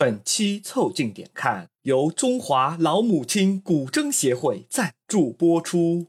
[0.00, 6.06] 本期凑近点看由中华老母亲古筝协会赞助播出。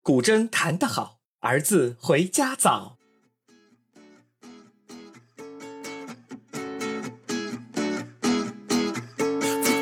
[0.00, 2.98] 古筝弹得好，儿子回家早。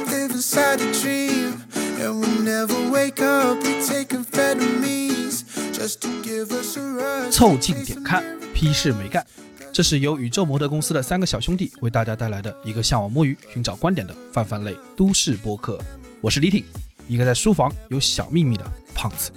[0.07, 1.59] live inside a dream,
[1.99, 3.63] and we never wake up.
[3.87, 5.43] Take amphetamines
[5.75, 7.31] just to give us a rush.
[7.31, 8.25] 凑近点看，
[8.55, 9.27] 批示没干。
[9.73, 15.79] 这是由宇宙模特公司的三个小兄弟为大家带来的一个向往摸鱼、寻找观点的泛泛类都市播客。
[16.21, 16.65] 我是李挺，
[17.07, 19.31] 一个在书房有小秘密的胖子。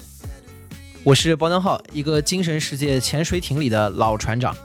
[1.04, 4.56] 我是包江浩，一个精神世界潜水艇里的老船长。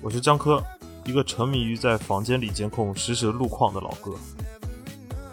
[0.00, 0.64] 我是江科，
[1.04, 4.12] 一个沉迷于在房间里监控实时路况的老哥。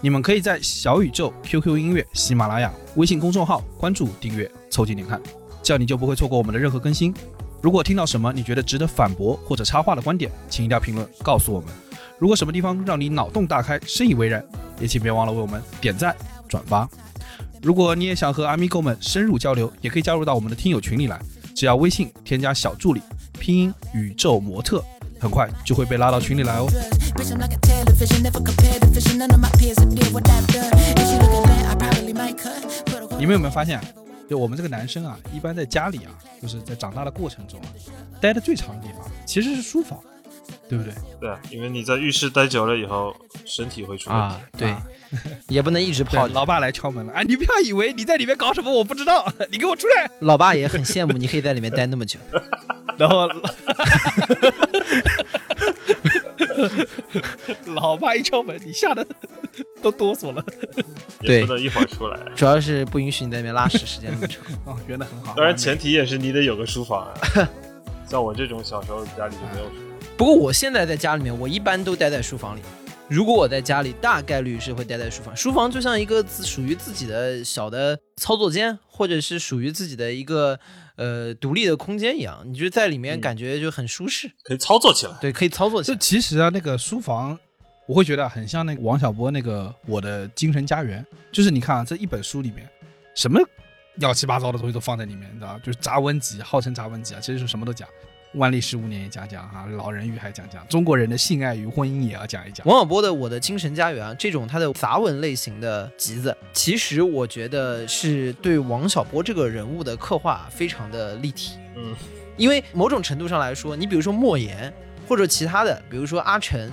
[0.02, 5.22] 你们可以在小宇宙、QQ 音乐、喜马拉雅、微信公众号关注、订阅、凑近点看，
[5.62, 7.14] 这样你就不会错过我们的任何更新。
[7.64, 11.70] 如果听到什么你觉得值得反驳或者插话的观点，请一定要评论告诉我们。
[12.20, 14.44] 如果什么地方让你脑洞大开、深以为然，
[14.82, 16.14] 也请别忘了为我们点赞、
[16.50, 16.86] 转发。
[17.62, 21.18] 如果你也想和阿米狗们深入交流，也可以加入到我们的听友群里来，
[21.56, 23.02] 只要微信添加小助理，
[23.40, 24.84] 拼音宇宙模特，
[25.18, 26.68] 很快就会被拉到群里来哦。
[33.18, 33.86] 你们有没有发现啊？
[34.34, 36.10] 就我们这个男生啊，一般在家里啊，
[36.42, 37.70] 就是在长大的过程中啊，
[38.20, 40.00] 待的最长的地方其实是书房，
[40.68, 40.92] 对不对？
[41.20, 44.26] 对啊，因为你在浴室待久了以后，身体会出问题。
[44.26, 44.82] 啊，对，啊
[45.50, 46.26] 也不能一直泡，。
[46.30, 50.10] 老爸来敲门了，哎，你不要以为你在里面搞什么我不知道，你给我出来。
[50.22, 52.20] 老爸也很羡慕你可以在里面待那么久。
[52.98, 53.28] 然后，
[57.74, 59.06] 老爸一敲门，你吓得
[59.82, 60.44] 都哆嗦了。
[61.22, 62.20] 也不能一会儿出来。
[62.36, 64.44] 主要是不允许你在那边拉屎时间那么长。
[64.66, 65.34] 哦，圆的很好。
[65.36, 67.14] 当然，前提也是你得有个书房啊。
[68.08, 69.84] 像我这种小时候家里就没有书房。
[70.18, 72.62] 不过我现在在家里面，我一般都待在书房里。
[73.10, 75.36] 如果我在家里，大概率是会待在书房。
[75.36, 80.58] 书房就像一个自属于自己的小的操作间，或者是属于自己的一个
[80.96, 82.42] 呃独立的空间一样。
[82.46, 85.16] 你就在里面嗯感觉就很舒适，可以操作起来。
[85.20, 86.02] 对，可以操作起来就。
[86.02, 87.38] 其实啊，那个书房，
[87.88, 92.68] 我会觉得很像那个王小波那个《我的精神家园》，就是你看啊，这一本书里面，
[93.16, 93.40] 什么
[93.98, 95.60] 乱七八糟的东西都放在里面，你知道吧？
[95.62, 97.88] 就是杂文集，号称杂文集啊，其实是什么都讲。
[98.36, 102.66] 万历十五年也讲讲啊，老人与海讲讲，中国人的性爱与婚姻也要讲一讲。
[102.66, 111.58] 王小波的《我的精神家园》，这种他的杂文类型的集子，其实我觉得是对王小波这个人物的刻画非常的立体。
[111.76, 111.96] 嗯，
[112.36, 114.74] 因为某种程度上来说，你比如说莫言，
[115.08, 116.72] 或者其他的，比如说阿晨，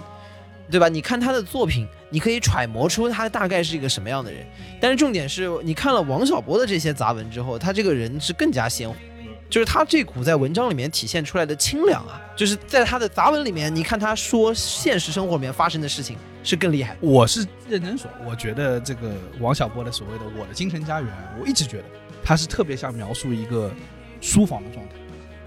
[0.71, 0.88] 对吧？
[0.88, 4.47] 你看他的作品，你可以揣摩出他大概是一个什么样的人。
[4.81, 8.97] 但是重点是你看了王小波的这些杂文之后，他这个人是更加鲜活。
[9.50, 16.97] 就是他这股在文章里面体现出来的清凉啊，就是在他的杂文里面，你看他说现实生活里面发生的事情是更厉害。
[17.00, 21.12] 我是认真说，我觉得这个王小波的所谓的“我的精神家园”，
[21.43, 21.84] 我一直觉得
[22.22, 23.72] 他是特别像描述一个
[24.21, 24.94] 书房的状态，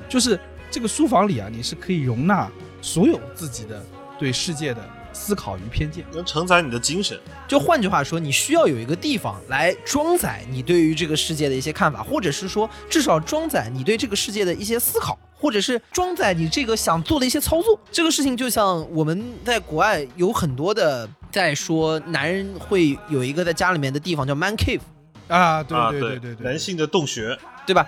[0.09, 0.37] 就是
[0.69, 3.81] 这个书房里啊，你是可以容纳所有自己的
[4.19, 4.81] 对世界的
[5.13, 6.03] 思考与偏见。
[6.11, 7.17] 能承载你的精神。
[7.47, 17.79] 就换句话说，你需要有一个地方来装载你对于这个世界的一些看法，或者是说至少装载你对这个世界的一些思考，或者是装载你这个想做的一些操作。
[17.91, 24.81] 这个事情就像我们在国外有很多的在说，男人会有一个在家里面的地方叫 man cave，
[25.27, 27.37] 啊，对啊，对对对对，男性的洞穴。
[27.65, 27.87] 对吧？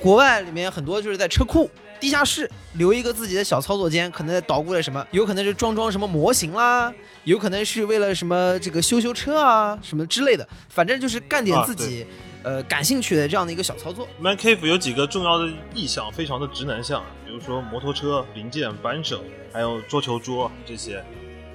[0.00, 1.68] 国外里面很多就是在车库、
[2.02, 6.92] 地下室留一个自己的小操作间，可能在捣鼓了什么，有可能是装装什么模型啦，
[7.22, 12.04] 有可能是为了什么这个修修车啊什么之类的，反正就是干点啊自己、
[12.42, 14.08] 呃感兴趣的这样的一个小操作。
[14.18, 21.04] Man Cave 有几个重要的意象，非常的直男向，比如说摩托车、零件、扳手，还有桌球桌这些。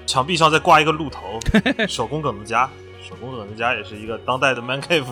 [0.06, 1.38] 墙壁上再挂一个鹿头，
[1.90, 2.70] 手工梗子家，
[3.06, 5.04] 手工梗子家也是一个当代的 Man Cave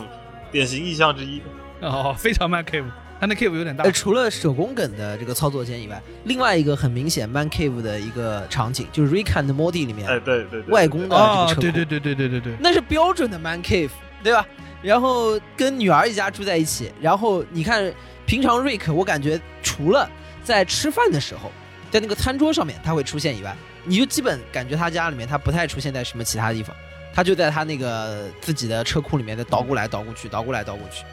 [0.49, 1.41] 典型意象之一。
[1.81, 2.85] 哦，非常 man cave，
[3.19, 3.91] 他那 cave 有点大呃，。
[3.91, 13.89] 除了手工梗的这个操作间以外，另外一个很明显 man cave 的一个场景就是 Rick and Morty 里面哎，对对对，外公的这哦个车库。，对对对对对对对，那是标准的 man cave，
[14.23, 14.45] 对吧？
[14.81, 17.91] 然后跟女儿一家住在一起，然后你看
[18.25, 20.07] 平常 Rick，我感觉除了
[20.43, 21.51] 在吃饭的时候，
[21.89, 26.75] 在那个餐桌上面他会出现以外，你就基本感觉他家里面他不太出现在什么其他地方，
[27.13, 31.03] 他就在他那个自己的车库里面在捣鼓来捣鼓去，捣鼓来捣鼓去，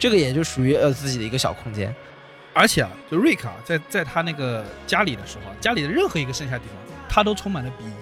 [0.00, 1.94] 这个也就属于呃自己的一个小空间。
[2.52, 6.76] 而且啊，就瑞克啊，在在他那个家里的时候啊，家里的任何一个剩下地方，
[7.08, 7.92] 他都充满了鄙夷，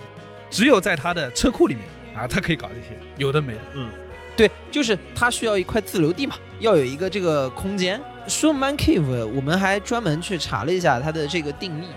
[0.48, 1.84] 只有在他的车库里面
[2.16, 3.60] 啊，他可以搞这些有的没的。
[3.74, 3.90] 嗯
[4.34, 8.00] 对，就是他需要一块自留地嘛，要有一个这个空间。
[8.26, 11.88] 说 man cave，我们还专门去查了一下它的这个定义，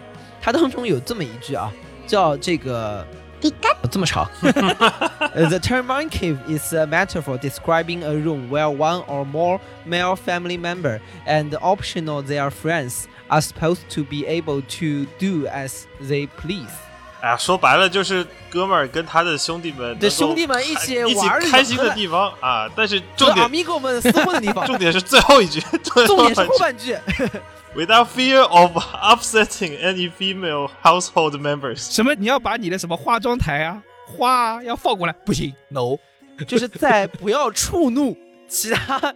[0.42, 1.71] 它当中有这么一句啊，
[2.06, 3.01] 叫这个。
[3.04, 3.20] Uh,
[5.49, 10.17] the term man cave is a metaphor describing a room where one or more male
[10.17, 16.26] family member and optional their friends are supposed to be able to do as they
[16.38, 16.73] please.
[17.20, 22.69] 哎呀，说白了就是哥们儿跟他的兄弟们，对兄弟们一起一起玩儿的开心喝的的地方啊。
[22.76, 26.97] 但是这阿重点米给我们厮混的地方，重点是最后一句，最重点是后一句后半句。
[27.73, 32.13] Without fear of upsetting any female household members，什么？
[32.15, 35.13] 你要把你的什么化妆台啊、花啊要放过来？
[35.25, 35.97] 不行，no。
[36.45, 39.13] 就是在不要触怒其他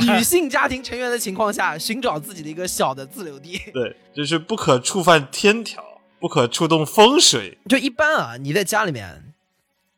[0.00, 3.58] 女性家庭成员的情况下，寻找自己的一个小的自留地。
[3.72, 5.82] 对，就是不可触犯天条，
[6.20, 7.56] 不可触动风水。
[7.66, 9.32] 就一般啊，你在家里面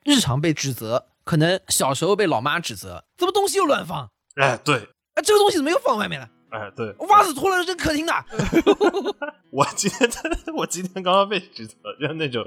[0.05, 4.09] 日常被指责，可能小时候被老妈指责，怎么东西又乱放？
[4.37, 4.77] 哎，对，
[5.15, 6.29] 啊，这个东西怎么又放外面了？
[6.51, 8.13] 哎，对，袜子脱了扔客厅的。
[9.51, 10.11] 我今天
[10.55, 12.47] 我今天刚刚被指责，就是那种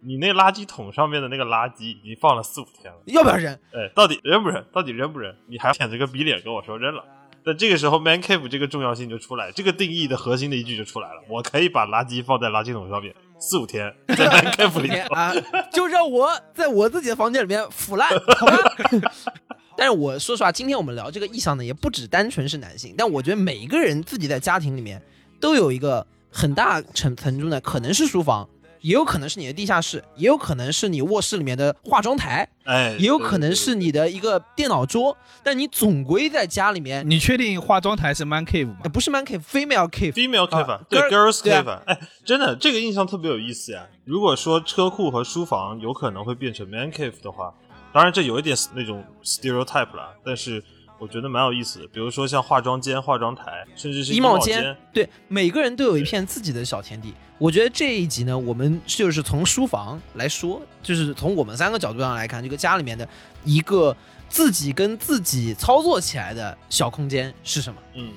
[0.00, 3.52] 你那垃圾桶上面的那个垃圾已经放了四五天了，要不要扔？
[3.72, 4.64] 哎，到底扔不扔？
[4.72, 5.34] 到底扔不扔？
[5.46, 7.04] 你还舔着个逼脸跟我说扔了。
[7.46, 11.20] 但这个时候，man cave 这个重要性就出来，这个定义的核心的一句就出来了。
[11.28, 15.06] 我可以把垃圾放在垃圾桶上面四五天，在 man cave 里面。
[15.08, 15.30] 啊，
[15.70, 18.56] 就让我在我自己的房间里面腐烂，好吧？
[19.76, 25.02] 但是我说实话，今天我们聊这个意向呢，也不只单纯是男性，但我觉得每一个人自己在家庭里面
[25.40, 28.48] 都有一个很大程程度呢，可能是书房，
[28.80, 38.76] 也有可能是你的地下室，也有可能是你卧室里面的化妆台，哎，也有可能是你的一个电脑桌，但你总归在家里面，你确定化妆台是 man cave 吗？
[38.84, 38.90] 呃？
[38.90, 41.62] 不是 man cave，female cave，female cave，、啊对 girl- girls 对啊。
[41.62, 43.86] cave，哎，真的这个印象特别有意思呀。
[44.04, 47.54] 如果说车库和书房有可能会变成 man cave 的话，
[47.94, 50.60] 当然这有一点那种 stereotype 了，但是
[50.98, 51.86] 我觉得蛮有意思的。
[51.86, 57.14] 比如说像化妆间、化妆台，甚至是衣帽帽间，对，每个人都有一片自己的小天地。
[57.38, 63.08] 我觉得这一集呢，我们就是从书房来说，就是从我们三个角度上来看，这个家里面的
[63.44, 63.96] 一个
[64.28, 67.80] 自己跟自己操作起来的小空间是什么？
[67.94, 68.12] 嗯，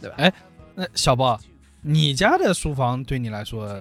[0.00, 0.16] 对吧？
[0.16, 0.32] 哎
[0.74, 1.38] 那小包，
[1.82, 3.78] 你家的书房对你来说，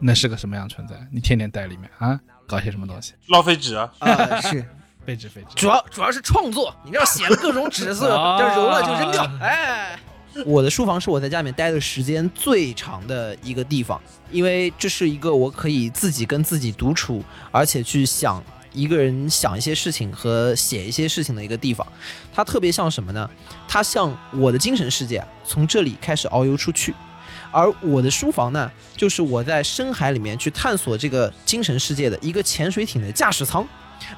[0.00, 0.96] 那是个什么样的存在？
[1.12, 3.12] 你天天待里面啊，搞些什么东西？
[3.26, 4.64] 浪费纸啊，啊、是，
[5.08, 5.54] 废纸废纸。
[5.54, 9.26] 主要主要是创作，你知道写了各种纸色， 啊这揉了就扔掉。
[9.40, 9.98] 哎，
[10.44, 13.98] 我的书房是我在家里面待的时间最长的一个地方，
[14.30, 18.44] 因为这是一个我可以自己跟自己独处，而且去想
[18.74, 21.86] 一个人想一些事情和写一些事情的一个地方。
[22.34, 23.30] 它特别像什么呢？
[23.66, 26.94] 它像我的精神世界啊，从这里开始遨游出去。
[27.50, 33.66] 而我的书房呢，就是我在深海里面去探索这个精神世界的一个潜水艇的驾驶舱。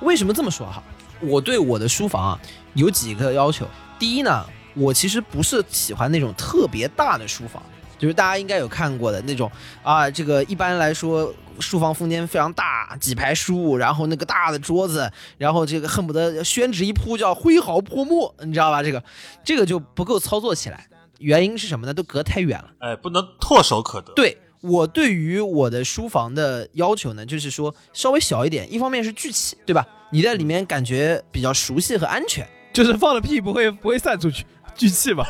[0.00, 0.82] 为什么这么说哈？
[1.20, 2.40] 我对我的书房啊
[2.74, 3.66] 有几个要求。
[3.98, 4.44] 第一呢，
[4.74, 7.62] 我其实不是喜欢那种特别大的书房，
[7.98, 9.50] 就是大家应该有看过的那种
[9.82, 18.82] 啊，这个一般来说书房空间非常大，几排书，然后那个大的桌子，然后这个恨不得宣纸一铺就要挥毫泼墨，你知道吧？
[18.82, 19.02] 这个
[19.44, 20.86] 这个就不够操作起来。
[21.18, 21.92] 原因是什么呢？
[21.92, 22.70] 都隔太远了。
[22.78, 24.10] 哎，不能唾手可得。
[24.14, 29.86] 对我对于我的书房的要求呢，就是说稍微小一点，一方面是聚气，对吧？
[30.12, 32.46] 你在里面感觉比较熟悉和安全。
[32.72, 34.44] 就是放了屁不会不会散出去，
[34.76, 35.24] 聚气嘛，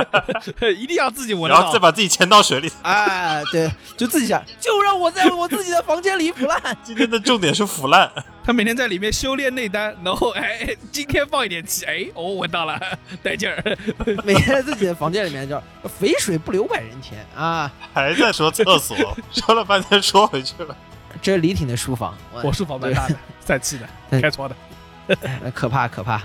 [0.76, 1.58] 一定要自己闻到。
[1.58, 2.70] 然后再把自己潜到水里。
[2.82, 6.60] 哎，对，就自己想，就让我在我自己的房间里腐烂。
[6.82, 8.10] 今天的重点是腐烂，
[8.44, 12.80] 他每天在里面修炼内丹，然后哎，哎今天放一点气，哎，哦，闻到了，
[13.22, 13.62] 带劲儿。
[14.24, 15.62] 每天在自己的房间里面叫
[15.98, 17.70] “肥水不流外人田”啊。
[17.92, 18.96] 还在说厕所，
[19.32, 20.76] 说了半天说回去了。
[21.20, 24.56] 这是李挺的书房，我书房蛮大的，散气的，开窗的。
[25.06, 26.22] 对可怕可怕。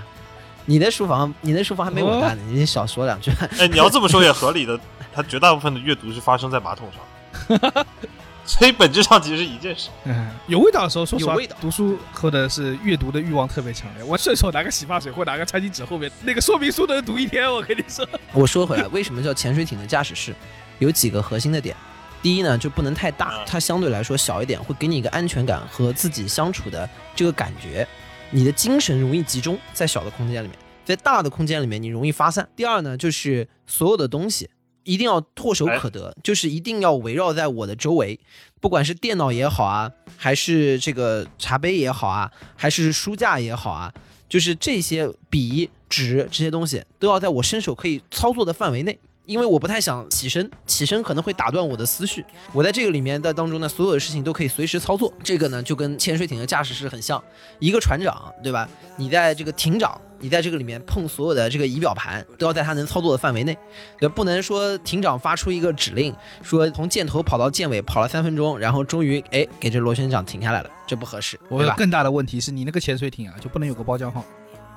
[0.66, 3.30] 你的书房，你的书房还没我大呢，你少说两句。
[3.58, 4.78] 哎，你要这么说也合理的，
[5.14, 7.86] 它绝大部分的阅读是发生在马桶上，
[8.44, 9.88] 所以本质上其实是一件事。
[10.04, 14.04] 嗯，有味道的时候，说实话有味道，读书或者是阅读的欲望特别强烈。
[14.04, 18.06] 我顺手拿个洗发水或拿个餐巾纸后面那个说明书能读一天，我跟你说。
[18.34, 20.34] 我说回来，为什么叫潜水艇的驾驶室？
[20.80, 21.76] 有几个核心的点。
[22.22, 27.86] 第一呢，就不能太大，它相对来说小一点，会给你一个安全感和自己相处的这个感觉。
[28.30, 32.48] 你的精神容易集中在小的空间里面，在大的空间里面你容易发散。
[32.56, 34.50] 第二呢，就是所有的东西
[34.84, 38.18] 一定要唾手可得，就是一定要围绕在我的周围，
[38.60, 43.92] 不管是电脑也好啊，还是这个茶杯也好啊，还是书架也好啊，
[44.28, 48.98] 就是这些笔、纸这些东西都要在我伸手可以操作的范围内。
[49.26, 52.24] 因为我不太想起身，起身可能会打断我的思绪。
[52.52, 55.12] 我在这个里面的当中呢，所有的事情都可以随时操作。
[55.22, 57.22] 这个呢，就跟潜水艇的驾驶室很像。
[57.58, 58.68] 一个船长，对吧？
[58.96, 63.56] 你在这个艇长你在这个里面碰所有的这个仪表盘，都要在他能操作的范围内，
[63.98, 71.38] 对，不能说艇长发出一个指令，说从箭头跑到箭尾跑了三分钟，然后终于哎给这螺旋桨停下来了，这不合适？
[71.48, 74.24] 我有更大的问题是你那个潜水艇啊，就不能有个包浆号。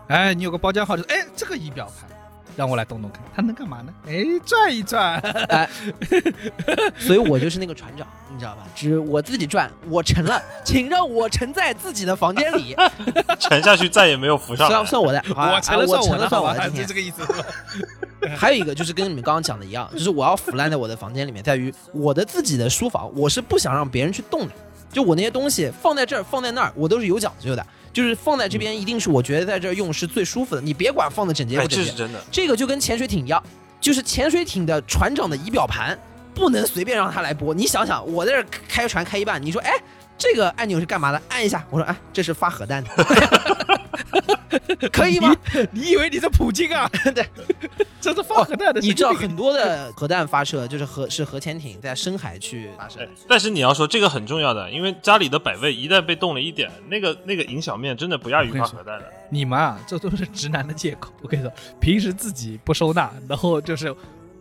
[0.07, 2.09] 哎，你有个包浆号，就是哎，这个仪表盘，
[2.59, 3.93] 让我来动动看， 他能干嘛呢？
[4.05, 5.17] 哎，转一转。
[5.47, 5.69] 哎
[6.99, 8.67] 所以我就是那个船长，你知道吧？
[8.75, 12.75] 只我自己转，我沉了， 请让我沉在自己的房间里，
[13.39, 14.85] 沉下去再也没有浮上来算。
[14.85, 16.41] 算我的，我沉了算我的，沉了算？
[16.43, 16.93] 我的今天就这。
[16.93, 17.45] 个意思是吧？
[18.35, 24.53] 还有一个就是跟你们刚刚讲的一样，就是我要腐烂在我的房间里面，在于我的自己的书房，我是不想让别人去动的。
[24.91, 27.65] 就我那些东西放在这儿，放在那儿，我都是有讲究的。
[27.91, 30.61] 就是放在这边，一定是我觉得在这儿用是最舒服的。
[30.61, 32.21] 你别管放的整洁哎，不整洁这是，真的。
[32.31, 33.41] 这个就跟潜水艇一样，
[33.81, 35.97] 就是潜水艇的船长的仪表盘
[36.33, 37.53] 不能随便让他来拨。
[37.53, 39.71] 你想想，我在这儿开船开一半，你说哎，
[40.17, 41.21] 这个按钮是干嘛的？
[41.29, 42.89] 按一下，我说哎，这是发核弹的，
[44.91, 45.35] 可以吗？
[45.71, 46.89] 你以为你是普京啊？
[47.13, 47.25] 对，
[47.99, 48.79] 这是放核弹的。
[48.81, 59.05] 你知道很多的核弹发射就是核是核潜艇在深海去发射哎，但是你要说这个很重要的，因为家里的摆位一旦被动了一点，那个那个影响面真的不亚于我跟你说发核弹的。
[59.29, 61.11] 你们啊，这都是直男的借口。
[61.21, 63.95] 我跟你说，平时自己不收纳，然后就是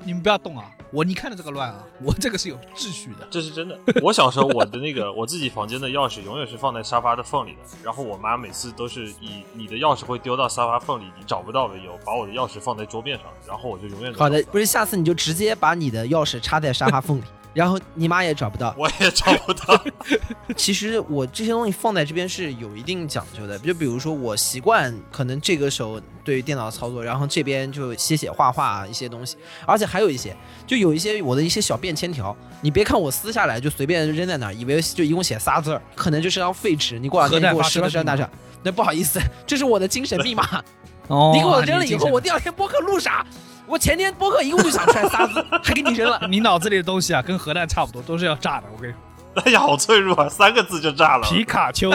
[0.04, 3.26] 你们不要动啊，我你看着这个乱啊，我这个是有秩序的。
[3.30, 3.78] 这是真的。
[4.02, 17.24] 我小时候我的那个我自己房间的钥匙永远是放在沙发的缝里的，然后我妈每次都是以你的钥匙会丢到沙发缝里，你找不到为由，把我的钥匙放在桌面上，然后我就永远好的不是下次你就直接把你的钥匙插在沙发缝里，
[17.54, 18.74] 然后你妈也找不到。
[18.78, 19.82] 我也找不到。
[20.56, 29.36] 其实我这些东西放在这边是有一定讲究的，就比如说我习惯可能这个手对于电脑操作，然后这边就写写画画一些东西，
[29.66, 30.36] 而且还有一些，
[30.66, 38.28] 就有一些我的一些小便签条，你别看我撕下来就随便扔在那儿，以为就一共写仨字儿，可能就是张废纸，你过两天给我十万十万大上，
[38.62, 40.62] 那不好意思， 这是我的精神密码，
[41.08, 43.26] 哦你给我扔了以后，我第二天播客录啥？
[43.68, 46.20] 我前天播客一共就想出来仨字， 还给你扔了。
[46.28, 48.66] 你脑子里的东西啊，跟核弹差不多，都是要炸的。
[48.74, 51.28] 我跟你说，哎呀，好脆弱啊，三个字就炸了。
[51.28, 51.90] 皮卡丘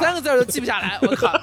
[0.00, 1.40] 三个字都记不下来，我靠！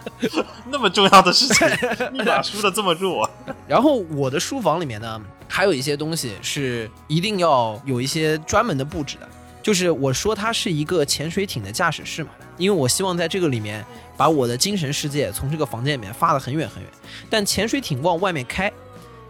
[0.70, 1.66] 那么重要的事情，
[2.12, 3.28] 你咋输的这么弱，
[3.66, 9.26] 然后我的书房里面呢，还有一些东西是一定要有一些专门的布置的，
[9.62, 13.84] 就是我说它是一个潜水艇的驾驶室嘛，因为我希望在这个里面
[14.16, 16.92] 把我的精神世界从这个房间里面发得很远很远，
[17.30, 18.70] 但潜水艇往外面开，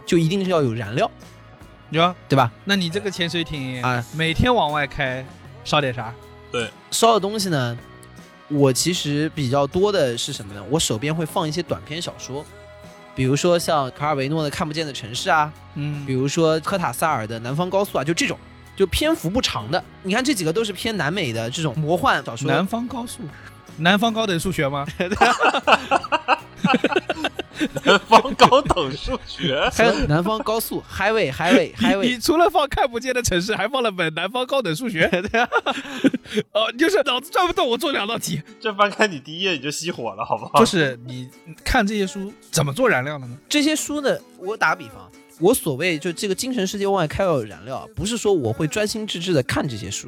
[0.09, 1.11] 就一定是要有燃料，
[1.91, 2.51] 有，对吧？
[2.65, 5.23] 那你这个潜水艇啊每天往外开，
[5.63, 6.11] 烧点啥？
[6.51, 7.77] 对烧的东西呢，
[8.47, 10.63] 我其实比较多的是什么呢？
[10.67, 12.43] 我手边会放一些短篇小说，
[13.13, 18.35] 比如说像卡尔维诺的《看不见的城市》啊，嗯比，如说科塔萨尔的《南方高速》啊，就这种，
[18.75, 19.83] 就篇幅不长的。
[20.01, 22.49] 你看这几个都是偏南美的这种魔幻小说。
[22.51, 23.19] 南方高速，
[23.77, 24.87] 南方高等数学吗？
[27.83, 29.69] 南方高等数学。
[29.73, 35.07] 还有南方高速 highway highway highway 你除了放看不见的城市，还放了本南方高等数学。
[35.29, 35.49] 对啊，
[36.53, 38.41] 哦，就是脑子转不动，我做两道题。
[38.59, 40.59] 这翻开你第一页你就熄火了，好不好？
[40.59, 41.29] 就是你
[41.63, 43.37] 看这些书怎么做燃料的呢？
[43.49, 50.07] 这些书呢，我打个比方，我所谓就这个精神世界外开要有燃料，不是说我会专心致志的看这些书，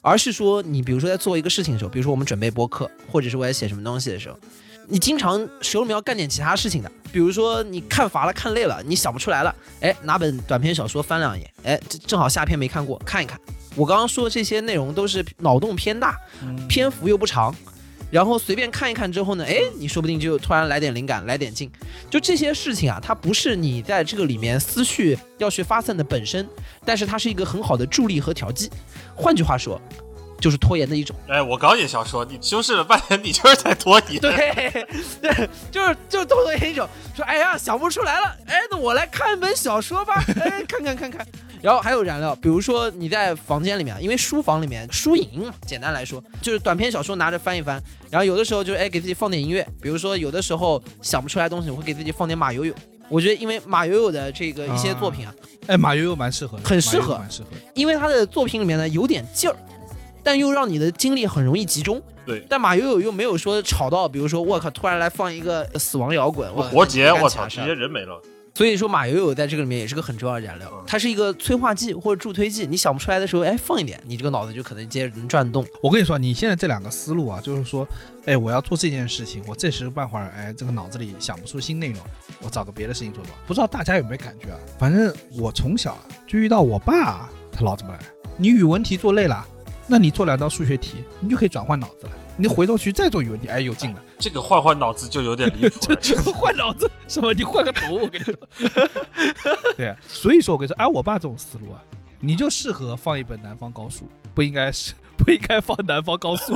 [0.00, 4.38] 而是说你比如说在做一个事情的时候，比如说我们准备播客，或者是我在写什么东西的时候，
[4.90, 13.38] 你经常手里面要干点其他事情的，比如说你看乏了、看累了，你想不出来了，哎，拿本短篇小说翻两页，哎，这正好下篇没看过，看一看。
[13.76, 16.16] 我刚刚说的这些内容都是脑洞偏大，
[16.68, 17.54] 篇幅又不长，
[18.10, 21.70] 然后随便看一看之后呢，哎，你说不定就突然来点灵感，来点劲。
[22.08, 26.48] 就这些事情啊，它不是你在这个里面思绪要去发散的本身，
[26.84, 28.70] 但是它是一个很好的助力和调剂。
[29.14, 29.80] 换句话说，
[30.40, 31.14] 就是拖延的一种。
[31.28, 34.20] 哎，我刚也想说，你修饰了半天，你就是在拖延。
[34.22, 34.86] 对，
[35.20, 41.26] 对，就是就是拖延一种， 说哎呀想不出来了，哎，那我来看一本小说吧， 哎，看看看看。
[41.60, 52.72] 然后还有燃料，比如说你在房间里面，因为书房里面书影嘛，简单来说就是短篇小说拿着翻一翻，然后有的时候就是哎给自己放点音乐，比如说有的时候想不出来东西，我会给自己放点马友友。
[53.08, 55.34] 我觉得因为马友友的这个一些作品啊，
[55.66, 57.48] 哎，马友友蛮适合的，很适合蛮适合。
[57.74, 59.56] 因为他的作品里面呢有点劲儿，
[60.22, 62.02] 但又让你的精力很容易集中。
[62.26, 68.20] 对但马友友又没有说吵到，比如说我靠，突然来放一个死亡摇滚，我活结，我操，直接人没了。
[68.54, 72.66] 所以说马友友在这个里面也是个很重要的燃料，它是一个催化剂或者助推剂。
[72.66, 75.64] 你想不出来的时候，哎，放一点，你这个脑子就可能接着能转动。
[75.80, 77.86] 我跟你说，你现在这两个思路啊，就是说，
[78.26, 82.00] 哎，我要做这件事情，我这时半会儿，哎，这个脑子里想不出新内容，
[82.42, 83.32] 我找个别的事情做做。
[83.46, 84.58] 不知道大家有没有感觉啊？
[84.76, 88.00] 反正我从小啊就遇到我爸啊，他老这么来。
[88.36, 89.46] 你语文题做累了，
[89.88, 92.12] 那你做两道数学题，你就可以转换脑子了。
[92.36, 94.02] 你回头去再做语文题，哎，有劲了。
[94.20, 96.00] 这个换换脑子就有点离谱这了。
[96.22, 97.32] 这换脑子什么？
[97.32, 98.34] 你换个头，我跟你说。
[99.76, 101.82] 对啊，所以说我跟你说，按我爸这种思路啊，
[102.20, 104.04] 你就适合放一本《南方高数》，
[104.34, 106.54] 不应该是不应该放《南方高速》。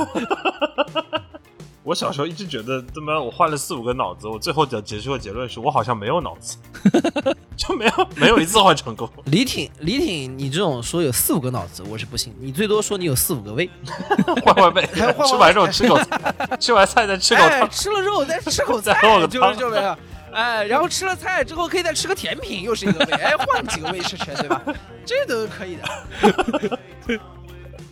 [1.83, 6.57] 我小时候一直觉得，他妈我换了四五个脑子，我最后的结束的结论是我好像没有脑子，
[7.57, 9.09] 就没有没有一次换成功。
[9.25, 12.33] 李挺，李挺，你这种说有四五个脑子，我是不信。
[12.39, 13.69] 你最多说你有四五个胃，
[14.45, 17.69] 换换胃， 还换换吃完肉吃口菜， 吃完菜再吃口哎，汤。
[17.69, 19.97] 吃了肉再吃口菜，就是个汤这样。
[20.31, 24.61] 哎，然后吃了菜之后可以再吃个甜品，又是一个胃，哎，换几个胃吃吃，对吧？
[25.05, 25.83] 这都是可以的。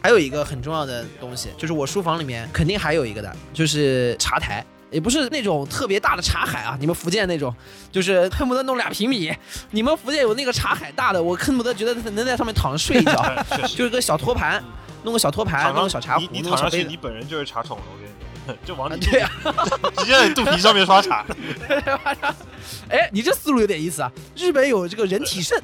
[0.01, 4.65] 还有一个很重要的东西，就是我书房里面肯定还有一个的，就是茶台。
[4.89, 7.55] 也不是那种特别大的茶海啊，你们福建那种，
[7.93, 9.31] 就是恨不得弄俩平米。
[9.69, 13.35] 你们福建有那个茶海大的，我恨不得觉得能在上面躺着睡一觉，
[13.73, 14.61] 就是个小托盘，
[15.03, 16.97] 弄个小托盘，弄个小茶壶你，你躺上去，弄个小杯你。
[16.97, 17.83] 本人就是茶宠了。
[17.89, 18.11] 我跟你
[18.45, 19.31] 说， 就往你对啊，
[19.95, 21.25] 直接在你肚皮上面刷茶。
[22.89, 24.11] 哎，你这思路有点意思啊！
[24.35, 25.57] 日本有这个人体肾，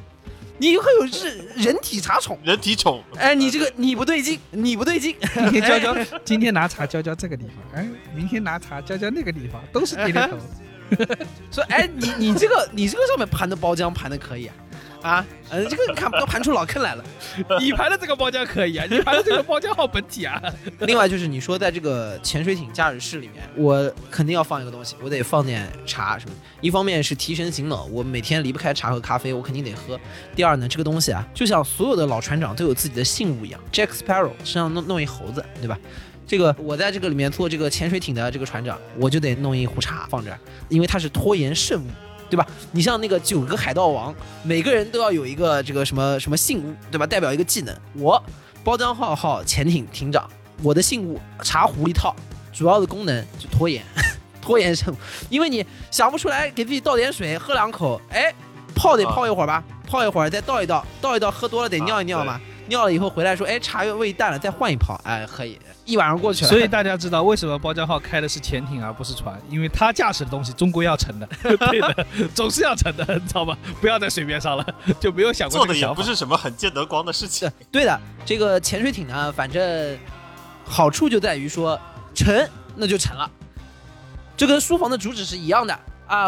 [0.57, 2.37] 你会有是人体茶宠。
[2.43, 5.15] 人体宠，哎，你这个你不对劲，你不对劲。
[5.33, 10.37] 今天教教，今天拿茶教教这个地方，哎，明天拿茶教教那个地方，都是点点头。
[11.51, 14.55] 说，哎，你你这个你这个上面盘的包浆盘的可以啊，
[15.07, 17.03] 啊，呃，这个你看都盘出老坑来了。
[17.61, 20.41] 你盘的这个包浆可以啊，你盘的这个包浆好本体啊。
[20.81, 26.41] 另外就是你说在这个潜水艇驾驶室里面，我肯定要放一个东西，我得放点茶什么的。
[26.59, 29.97] 一方面是提神醒脑，我每天离不开茶和咖啡，我肯定得喝。
[30.35, 35.79] 第二呢，这个东西啊，就像所有的老船长都有自己的信物一样，Jack Sparrow 身上弄弄一猴子，对吧？
[36.27, 40.37] 这个我在这个里面做这个潜水艇的这个船长，我就得弄一壶茶放这儿，
[40.67, 41.87] 因为它是拖延圣物。
[42.29, 42.45] 对吧？
[42.71, 47.05] 你像那个九个海盗王，每个人都要有一个这个什么什么信物，对吧？
[47.05, 47.75] 代表一个技能。
[47.93, 48.21] 我
[48.63, 50.29] 包浆号号潜艇艇长，
[50.61, 52.15] 我的信物茶壶一套，
[52.53, 53.83] 主要的功能就拖延，
[54.41, 54.97] 拖延圣物。
[55.29, 58.33] 因为你想不出来，给自己倒点水，喝两口，哎，
[58.75, 65.57] 泡得啊泡一会儿吧，泡一会儿再倒一倒，倒一倒喝多了得尿一尿嘛，尿了以后回来说，哎，茶味淡了，再换一泡，哎，可以，
[65.87, 66.49] 一晚上过去了。
[66.51, 73.57] 所以大家知道为什么包浆号开的是潜艇而不是船，因为他驾驶的东西终归要沉的， 对的，总是要沉的，你知道吗？
[73.81, 74.65] 不要在水面上了，
[74.99, 75.87] 就没有想过做的这个。
[75.87, 77.81] 也不是什么很见得光的事情对。
[77.81, 79.97] 对的，这个潜水艇呢，反正
[80.65, 81.79] 好处就在于说
[82.13, 83.29] 沉那就沉了，
[84.35, 85.73] 这跟书房的主旨是一样的
[86.07, 86.27] 啊。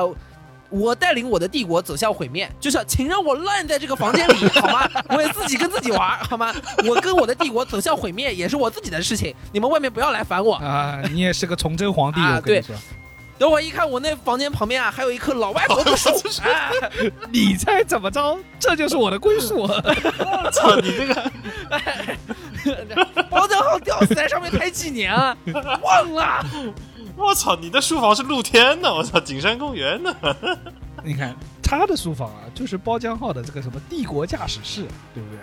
[0.69, 4.89] 我带领我的帝国走向毁灭，就是请让我烂在这个房间里好吗？
[5.10, 6.53] 我也自己跟自己玩好吗？
[6.88, 10.55] 我跟我的帝国走向毁灭也是我自己的事情，你们外面不要来烦我。
[10.55, 12.75] 啊，你也是个崇祯皇帝，啊我跟你说，
[13.38, 16.10] 等会一看，我那房间旁边啊还有一棵老外脖子树，
[16.43, 16.69] 哎，
[17.32, 18.38] 你猜怎么着？
[18.60, 19.65] 这就是我的归宿。
[20.51, 21.32] 操你这个，
[23.29, 25.36] 包浆号吊死在上面才几年啊？
[25.82, 26.45] 忘了。
[27.19, 30.15] 我操，你的书房是露天的，我操，景山公园呢？
[31.03, 35.39] 你看他的书房啊，就是包浆号的这个什么帝国驾驶室，对不对？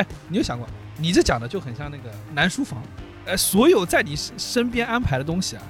[0.00, 2.82] 哎，你有想过，你这讲的就很像那个南书房，
[3.24, 5.62] 呃，所有在你身身边安排的东西啊，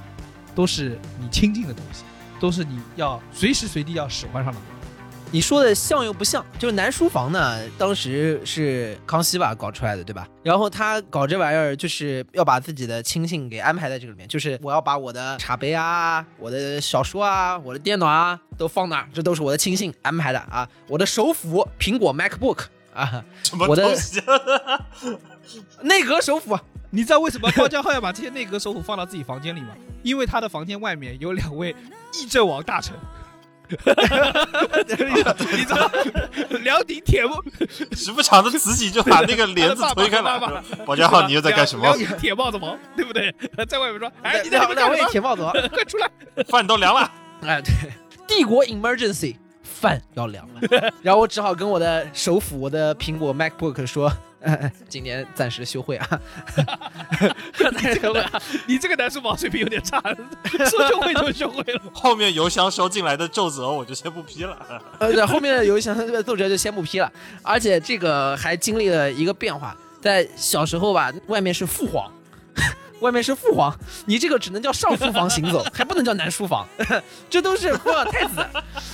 [0.54, 2.02] 都是你亲近的东西，
[2.40, 4.60] 都是你要随时随地要使唤上的。
[5.34, 10.28] 你说的像又不像，就是南书房呢，当时是康熙吧搞出来的，对吧？
[10.44, 20.68] 然后他搞这玩意儿，就是要把自己的亲信给安排在这个里面，就是我要把我的茶杯啊、我的小说啊、我的电脑啊都放那儿，这都是我的亲信安排的啊。
[20.86, 24.22] 我的首辅苹果 MacBook 啊，什么我的东西？
[25.82, 26.56] 内阁首辅，
[26.90, 29.70] 你知道为什么高家浩要把这些内阁首辅放到自己房间里吗？
[30.04, 31.74] 因为他的房间外面有两位
[32.12, 32.94] 议政王大臣。
[35.52, 35.90] 你知道
[36.62, 37.42] 辽宁铁木
[37.92, 40.62] 时不常的慈禧就把那个帘子推开了。
[40.84, 43.34] 宝家浩，你又在干什么铁帽子王，对不对？
[43.66, 45.08] 在外面说，哎，你两两位面干什么？
[45.10, 46.10] 铁帽子王，快出来！
[46.48, 47.10] 饭都凉了。
[47.42, 47.72] 哎，对，
[48.26, 50.60] 帝国 emergency，饭要凉了。
[51.02, 54.12] 然后我只好跟我的首辅，我的苹果 MacBook 说，
[54.44, 56.20] 呃、今年暂时休会啊。
[58.66, 60.00] 你这个男书房水平有点差，
[60.70, 61.80] 说休会就休会了。
[61.92, 64.56] 后面邮箱收进来的奏折我就先不批了。
[64.98, 67.10] 呃，对后面有一项奏折就先不批了，
[67.42, 72.10] 而且这个还经历了一个变化，在小时候吧，外面是父皇。
[73.00, 73.76] 外面是父皇，
[74.06, 76.66] 你这个只能叫上书房行走，还不能叫南书房，
[77.28, 78.36] 这都是扶老太子，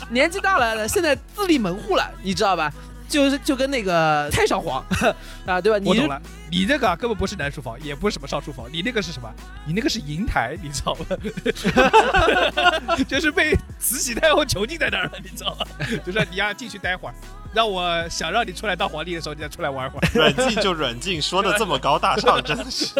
[0.08, 2.72] 年纪大了，现在自立门户了，你知道吧？
[3.11, 4.83] 就是就跟那个 太上皇
[5.44, 5.79] 啊，对吧？
[5.79, 9.29] 你我懂了，你这个啊根本不是南书房，也不是什么上书房，你那个是什么？
[9.66, 11.05] 你那个是银台，你知道吗？
[13.09, 15.66] 就是被慈禧太后囚禁在那儿了，你知道吗？
[16.07, 17.14] 就是你要进去待会儿，
[17.53, 20.09] 让我想让你出来当皇帝的时候，你再出来玩会儿。
[20.14, 22.94] 软禁就软禁，说的这么高大上，真的是。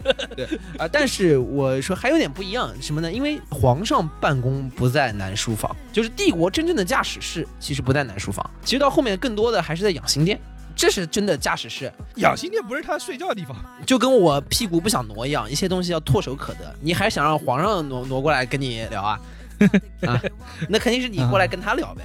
[0.78, 3.12] 啊，但是我说还有点不一样，什么呢？
[3.12, 10.40] 因为皇上办公不在南书房，就是帝国真正的驾驶室其实不在南书房，其实到后面更多的还是在养心殿，
[10.74, 19.20] 这是真的驾驶室，养心殿不是他睡觉的地方，就跟我屁股不想挪一样，一些东西要唾手可得，你还想让皇上挪挪过来跟你聊啊？
[20.06, 20.20] 啊，
[20.68, 22.02] 那肯定是你过来跟他聊呗，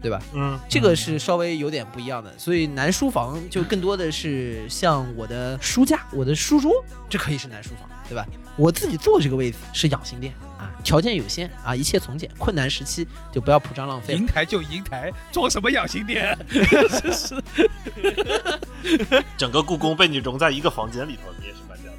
[0.00, 0.22] 对吧？
[0.32, 6.72] 嗯，这个是稍微有点不一样的，所以南书房就更多的是像我的书架、我的书桌，
[7.08, 8.26] 这可以是南书房，对吧？
[8.56, 14.26] 我自己坐这个位置是养心殿啊，条件有限啊，一切从简，困难时期就不要铺张浪费了银。
[14.26, 16.36] 台就银台，装什么养心殿？
[16.50, 17.40] 真是
[19.36, 21.98] 整个故宫被你融在一个房间里头，你也是蛮屌的。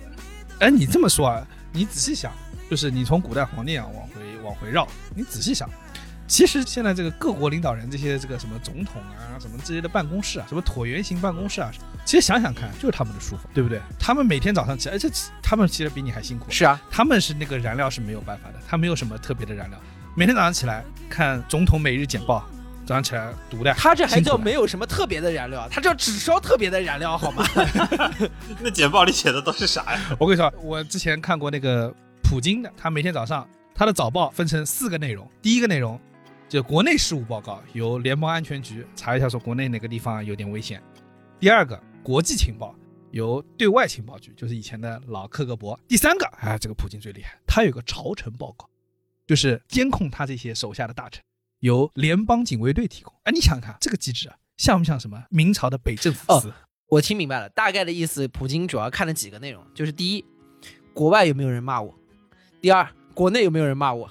[0.60, 2.32] 哎，你这么说啊，你仔细想，
[2.70, 4.86] 就是你从古代皇帝啊往回往回绕，
[5.16, 5.70] 你仔细想，
[6.30, 11.72] 其实现在这个各国领导人这些这个什么总统啊，什么这些的办公室啊，什么椭圆形办公室啊，
[12.06, 13.82] 其实想想看，就是他们的书房，对不对？
[14.00, 15.10] 他们每天早上起来，而且
[15.42, 19.80] 他们其实比你还辛苦，是啊，他们是那个燃料是没有办法的，他没有什么特别的燃料，
[20.16, 22.48] 每天早上起来看总统每日简报，
[22.86, 27.44] 早上起来读的，他这还叫没有什么特别的燃料，他叫只烧特别的燃料，好吗？
[28.62, 30.00] 那简报里写的都是啥呀？
[30.20, 36.00] 我跟你说，我之前看过那个普京的，他每天早上他的早报分成四个内容，第一个内容
[36.50, 40.82] 就国内事务报告，由联邦安全局查一下说国内哪个地方有点危险；
[41.40, 42.76] 第二个国际情报，
[43.12, 48.68] 由对外情报局，就是以前的老克格勃；第三个，哎，这个普京最厉害，他有个朝臣报告，
[49.28, 51.24] 就是监控他这些手下的大臣，
[51.60, 53.14] 由联邦警卫队提供。
[53.26, 56.52] 哎，你想想看，这个机制啊，像不像什么明朝的北政府司？
[56.88, 60.26] 我听明白了，大概的意思，普京主要看了几个内容，就是第一，
[60.96, 61.94] 国外有没有人骂我；
[62.60, 64.08] 第二，国内有没有人骂我；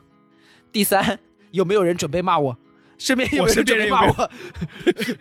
[0.71, 1.19] 第三，
[1.51, 2.57] 有没有人准备骂我，
[2.99, 4.31] 身边有没有人准备骂我？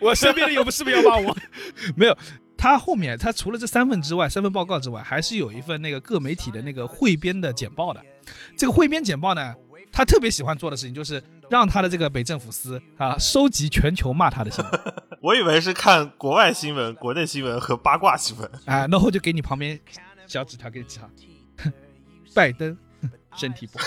[0.00, 1.36] 我身边的有是不是要骂我？
[1.96, 2.16] 没有，
[2.56, 8.02] 他后面他除了这三份之外，三份报告之外，还是有一份那个各媒体的那个汇编的简报的。
[8.56, 9.54] 这个汇编简报呢，
[9.92, 18.50] 他特别喜欢做的事情就是让他的这个北政府司啊 收集全球骂他的新闻我以为是看国外新闻、国内新闻和八卦新闻。
[18.66, 19.78] 啊，然后就给你旁边
[20.26, 21.10] 小纸条给你记上，
[22.34, 22.76] 拜登
[23.34, 23.84] 身体不好，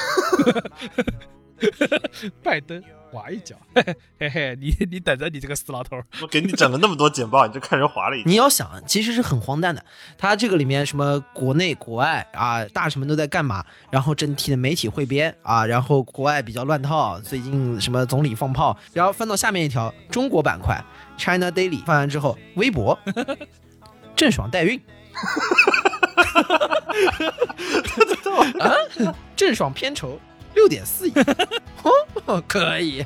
[2.44, 3.56] 拜登滑一脚，
[4.20, 6.06] 嘿嘿，你你等着你这个死老头儿。
[6.22, 9.84] 我给你整了那么多简报，你就看人滑了一你要想，其实是很荒诞的。
[10.18, 13.66] 他这个里面什么国内国外啊，大臣们都在干嘛？
[13.90, 20.82] 然后整体的媒体汇编啊，然后国外比较乱套，最近什么总理放炮，然后翻到下面一条中国板块
[21.18, 22.98] China Daily 翻完之后，微博
[24.16, 24.82] 郑爽代孕。
[28.60, 28.74] 啊，
[29.36, 30.20] 郑爽片酬
[30.54, 31.14] 六点四亿，
[32.26, 33.06] 哦，可以。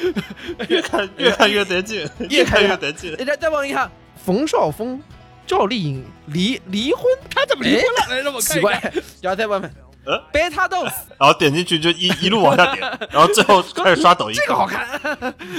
[0.68, 3.14] 越看越看越得劲，越看越得劲。
[3.18, 3.90] 哎再再往一看，
[4.24, 5.00] 冯绍峰、
[5.46, 8.72] 赵丽颖离离婚，他怎么离婚了来让我看奇怪。
[9.20, 9.70] 然后再问问
[10.06, 14.98] 呃，beta dose 然后点进去就一一路往下点，然后最后开始刷抖音，这个好看。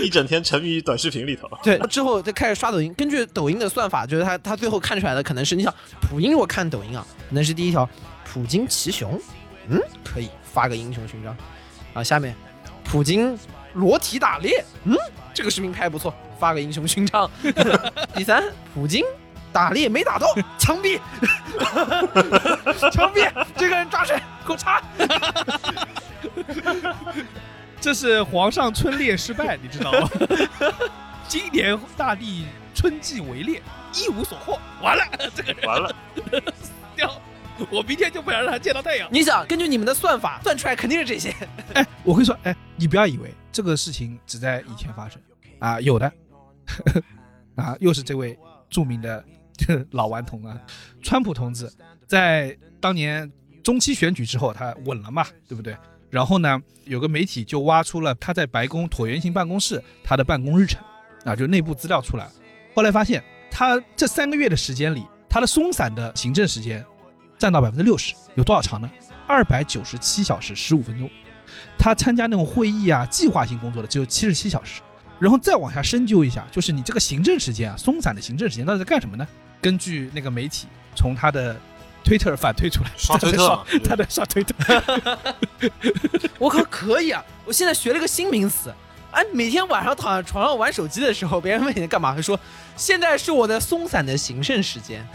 [0.02, 1.48] 一整天沉迷于短视频里头。
[1.62, 2.92] 对，之后再开始刷抖音。
[2.96, 7.88] 根据抖音的算法，就是他他最后看出来的可能是，你想普京如果看抖音啊，可能是第一条，
[8.26, 9.22] 普京骑熊，
[9.70, 11.36] 嗯，可以发个英雄勋章。
[11.94, 12.36] 啊，下面
[12.84, 13.38] 普京
[13.74, 14.96] 裸体打猎，嗯，
[15.34, 17.30] 这个视频拍得不错，发个英雄勋章。
[18.16, 19.04] 第三，普京
[19.52, 21.00] 打猎没打到，枪毙，
[22.92, 24.16] 枪毙，这个人抓谁？
[24.46, 24.82] 给我查。
[27.82, 30.10] 这是皇上春猎失败，你知道吗？
[31.28, 33.62] 今年大地春季围猎，
[33.96, 35.04] 一无所获，完了，
[35.36, 35.94] 这个人完了，
[36.96, 37.20] 掉，
[37.72, 39.08] 我明天就不想让他见到太阳。
[39.12, 41.34] 你想，根据你们的算法算出来肯定是这些。
[41.74, 45.22] 哎，我跟你说，哎，你不要以为这个事情只在以前发生
[45.60, 46.12] 啊，有的
[47.56, 48.38] 啊，又是这位
[48.70, 49.24] 著名的
[49.92, 50.60] 老顽童啊，
[51.02, 51.72] 川普同志，
[52.08, 53.32] 在当年
[53.64, 55.76] 中期选举之后，他稳了嘛，对不对？
[56.10, 60.82] 然后呢，有个媒体就挖出了他在白宫椭圆形办公室他的办公日程
[61.24, 62.28] 啊，就内部资料出来。
[62.74, 66.84] 后来发现，他这三个月的时间里，他的松散的行政时间
[67.42, 68.88] 占到百分之六十，有多少长呢？
[69.26, 71.10] 二百九十七小时十五分钟。
[71.76, 74.80] 他参加那种会议啊、计划性工作的只有七十七小时。
[75.18, 79.28] 然后再往下深究一下，就是你这个行政时间啊，松散的行政时间到底在干什么呢？
[79.60, 81.60] 根据那个媒体从他的
[82.04, 84.54] 推特反推出来，刷推特嘛他在刷推特。
[86.38, 87.26] 我靠可以啊！
[87.46, 88.72] 我现在学了个新名词，
[89.12, 92.40] 哎，每天晚上躺在床上玩手机的时候，别人问你在干嘛，会说
[92.78, 95.06] 现在是我的松散的行政时间。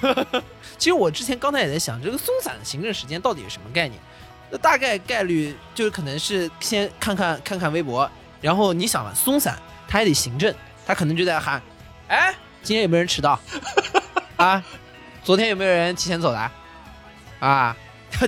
[0.78, 4.00] 其实我之前刚才也在想，这个松散的行政时间到底是什么概念？
[4.50, 10.54] 那大概概率就是可能是先看看看看微博，然后你想了松散，他还得行政，
[10.86, 11.60] 他可能就在喊，
[12.08, 13.38] 哎，今天有没有人迟到？
[14.36, 14.64] 啊，
[15.22, 16.50] 昨天有没有人提前走的？
[17.40, 17.76] 啊。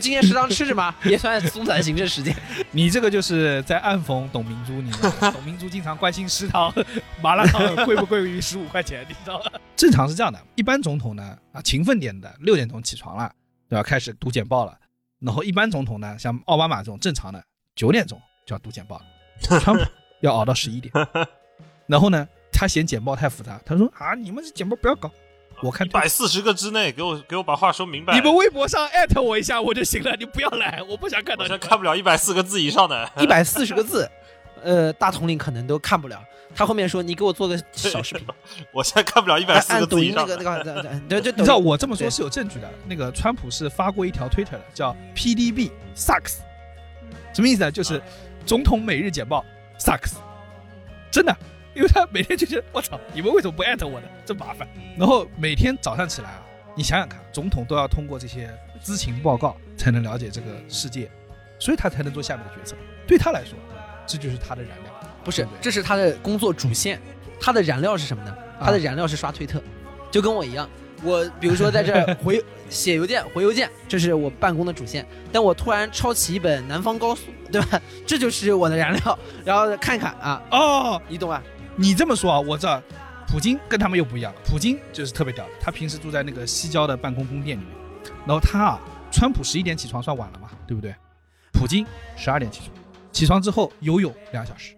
[0.00, 2.34] 今天食堂吃什么 也算松散行政时间。
[2.72, 5.30] 你这个就是在暗讽董明珠，你知道吗？
[5.30, 6.74] 董明珠经常关心食堂
[7.22, 9.52] 麻辣烫贵不贵于十五块钱，你知道吗？
[9.76, 13.32] 正常是这样的，一般总统呢啊勤奋点的六点钟起床了，
[13.68, 13.82] 对吧？
[13.82, 14.76] 开始读简报了。
[15.20, 17.42] 然后一般总统呢，像奥巴马这种正常的
[17.76, 19.04] 九点钟就要读简报了，
[19.60, 19.84] 川普
[20.20, 20.92] 要熬到十一点。
[21.86, 25.10] 然后呢，他嫌简报太复杂，他说啊，你们这简报不要搞，
[25.62, 28.14] 我看一百四十个之内，给我给我把话说明白。
[28.14, 31.52] 你们微博上艾特我一下我就行了，你不要来，我不想看到你们。
[31.52, 33.10] 我现在看不了一百四个字以上的。
[33.18, 34.08] 一百四十个字，
[34.62, 36.22] 呃，大统领可能都看不了。
[36.54, 38.26] 他后面说你给我做个小视频，
[38.72, 40.64] 我现在看不了一百四按个字以抖音那个上的。
[40.64, 42.70] 那个对对对， 你知道我这么说是有证据的。
[42.86, 46.38] 那个川普是发过一条推特的，叫 PDB sucks，
[47.34, 47.70] 什么意思呢？
[47.70, 48.00] 就是
[48.46, 49.44] 总统每日简报
[49.78, 50.14] sucks，
[51.10, 51.36] 真的，
[51.78, 54.08] 因为他每天就觉得我操，你们为什么不艾特我呢？
[54.26, 54.66] 真麻烦。
[54.98, 56.42] 然后每天早上起来啊，
[56.74, 58.50] 你想想看，总统都要通过这些
[58.82, 61.08] 知情报告才能了解这个世界，
[61.56, 62.74] 所以他才能做下面的决策。
[63.06, 63.56] 对他来说，
[64.08, 64.92] 这就是他的燃料。
[65.22, 67.00] 不是这是他的工作主线，
[67.40, 68.36] 他的燃料是什么呢？
[68.58, 69.62] 啊他的燃料是刷推特，
[70.10, 70.68] 就跟我一样。
[71.04, 75.06] 我比如说在这回写邮件、回邮件，这是我办公的主线。
[75.30, 77.80] 但我突然抄起一本《南方高速》，对吧？
[78.04, 81.40] 这就是我的燃料，然后看看啊，哦，你懂吧？
[81.80, 82.82] 你这么说啊，我知道，
[83.28, 84.40] 普京跟他们又不一样了。
[84.44, 87.72] 普京就是特别屌的，他平时住在那个西郊的办公宫殿里面，
[88.26, 88.80] 然后他啊，
[89.12, 90.92] 川普十一点起床算晚了嘛，对不对？
[91.52, 91.86] 普京
[92.16, 92.72] 十二点起床，
[93.12, 94.74] 起床之后游泳两小时，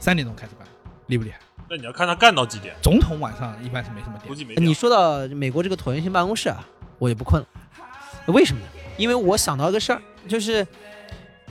[0.00, 0.66] 三点钟开始办，
[1.06, 1.38] 厉不厉害？
[1.68, 4.56] 那你要看他干到几点，总统晚上一般是没什么点，估计没。
[4.56, 6.66] 你说到美国这个椭圆形办公室啊，
[6.98, 7.48] 我也不困了。
[8.26, 8.66] 为什么呢？
[8.96, 10.66] 因为我想到一个事儿，就是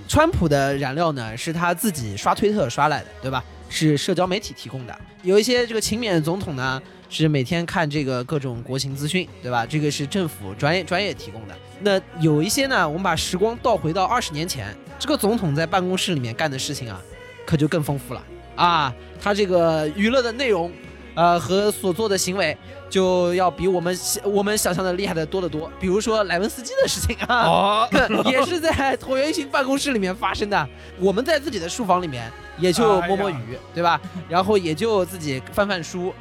[0.10, 3.42] 川普的燃料呢是他自己刷推特刷来的，对吧？
[3.70, 5.00] 是社交媒体提供的。
[5.24, 9.66] 有一些这个勤勉的总统呢，是每天看这个各种国情资讯，对吧？
[9.66, 11.56] 这个是政府专业专业提供的。
[11.82, 17.02] 那有一些呢，我们把时光倒回到二十年前，这个总统在办公室里面干的事情啊，
[17.46, 18.24] 可就更丰富了
[18.56, 18.94] 啊！
[19.22, 20.72] 他这个娱乐的内容，
[21.15, 22.58] 呃，和所做的行为，
[22.89, 25.72] 就要比我们我们想象的厉害的多得多。
[25.80, 27.89] 比如说莱文斯基的事情啊，哦，
[28.26, 30.67] 也是在椭圆形办公室里面发生的。
[31.00, 34.00] 我们在自己的书房里面也就摸摸鱼，对吧？
[34.28, 36.13] 然后也就自己翻翻书，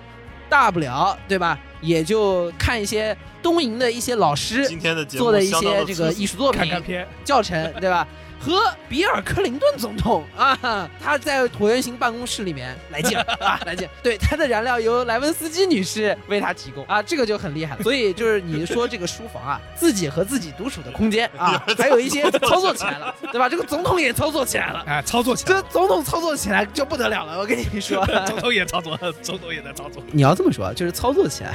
[0.49, 1.59] 大不了对吧？
[1.81, 6.73] 也就看一些东瀛的一些老师今天的节目做的一些这个艺术作品
[7.25, 8.07] 教程，对吧？
[8.41, 13.89] 和比尔·克林顿总统啊，他在椭圆形办公室里面来劲啊，来劲。
[14.03, 17.83] 对，他的燃料由莱文斯基女士为他提供啊，这个就很厉害了。
[17.83, 23.49] 所以就是你说这个书房啊，自己和自己独处的空间啊，还有一些操作起来了，对吧？
[23.49, 24.85] 这个总统也操作起来了。
[24.87, 28.07] 哎，操作起来这，总统操作起来就不得了了，我跟你说。
[28.27, 30.03] 总统也操作，总统也在操作。
[30.13, 31.53] 你要这么说，就是操作起来，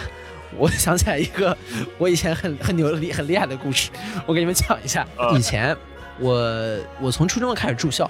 [0.58, 1.56] 我想起来一个
[1.98, 3.90] 我以前很很牛厉很厉害的故事，
[4.26, 5.02] 我给你们讲一下。
[5.18, 5.76] 啊以前
[6.20, 8.10] 我我从初中开始住校，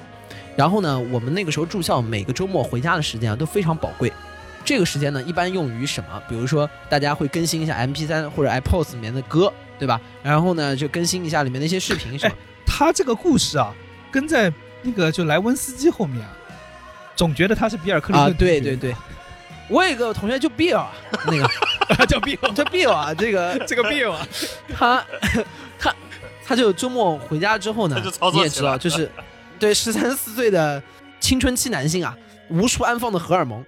[0.55, 4.11] 然后呢，我们那个时候住校每个周末回家的时间啊都非常宝贵。
[4.65, 6.23] 这个时间呢，一般用于什么？
[6.29, 9.99] 比如说，大家会更新一下 MP3 或者 iPod 里面的歌，对吧？
[10.21, 12.35] 然后呢，就更新一下里面的一些视频什么。
[12.65, 13.73] 他这个故事啊，
[14.09, 16.31] 跟在那个就莱温斯基后面啊，
[17.13, 18.95] 总觉得他是比尔·克林啊，对对，对，
[19.67, 20.93] 我有一个同学就 Bill，啊
[21.27, 21.43] 那个
[22.07, 24.25] 叫 Bill，叫 Bill 啊，这个这个 Bill 啊，
[24.73, 25.03] 他
[26.45, 27.95] 他他就周末回家之后呢
[28.33, 29.09] 你也知道，就是
[29.59, 30.81] 对十三四岁的
[31.19, 32.17] 青春期男性啊，
[32.49, 33.63] 无处安放的荷尔蒙，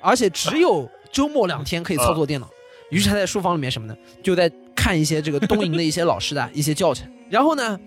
[0.00, 2.48] 而且只有周末两天可以操作电脑。
[2.90, 3.96] 于是他在书房里面什么呢？
[4.22, 7.10] 就在看一些这个东瀛的一些老师的 一些教程。
[7.28, 7.78] 然后呢，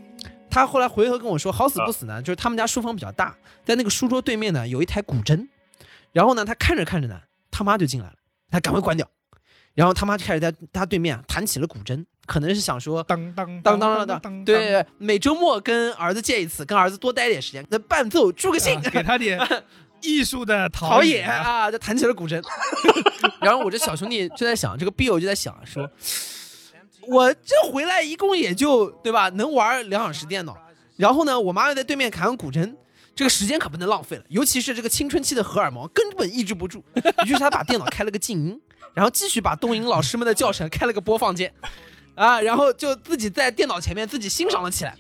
[0.50, 5.48] 他后来回头跟我说，好死不死呢，就是他们家书房比较大，在那个书桌对面呢有一台古筝。
[6.12, 8.14] 然后呢，他看着看着呢，他妈就进来了，
[8.52, 9.08] 他赶快关掉。
[9.74, 19.40] 然后他妈就开始在他对面啊弹起了古筝，可能是想说当当当当当当当，对，每周末跟儿子见一次，跟儿子多待点时间，那伴奏助个兴，啊给他点
[20.02, 22.44] 艺术的陶冶冶啊，就弹起了古筝。
[23.40, 25.90] 然后我这小兄弟就在想，这个 Bill 就在想说，
[27.08, 30.58] 我这回来一共也就对吧，能玩两小时电脑，
[30.98, 32.76] 然后呢，我妈又在对面弹古筝。
[33.14, 36.82] 这个时间可不能浪费了，尤其是这个青春期的荷尔蒙根本抑制不住。
[37.26, 38.60] 于是他把电脑开了个静音，
[38.94, 41.54] 然后继续把东瀛老师们的教程开了个播放键，
[42.16, 44.96] 啊，然后就自己在电脑前面自己欣赏了起来，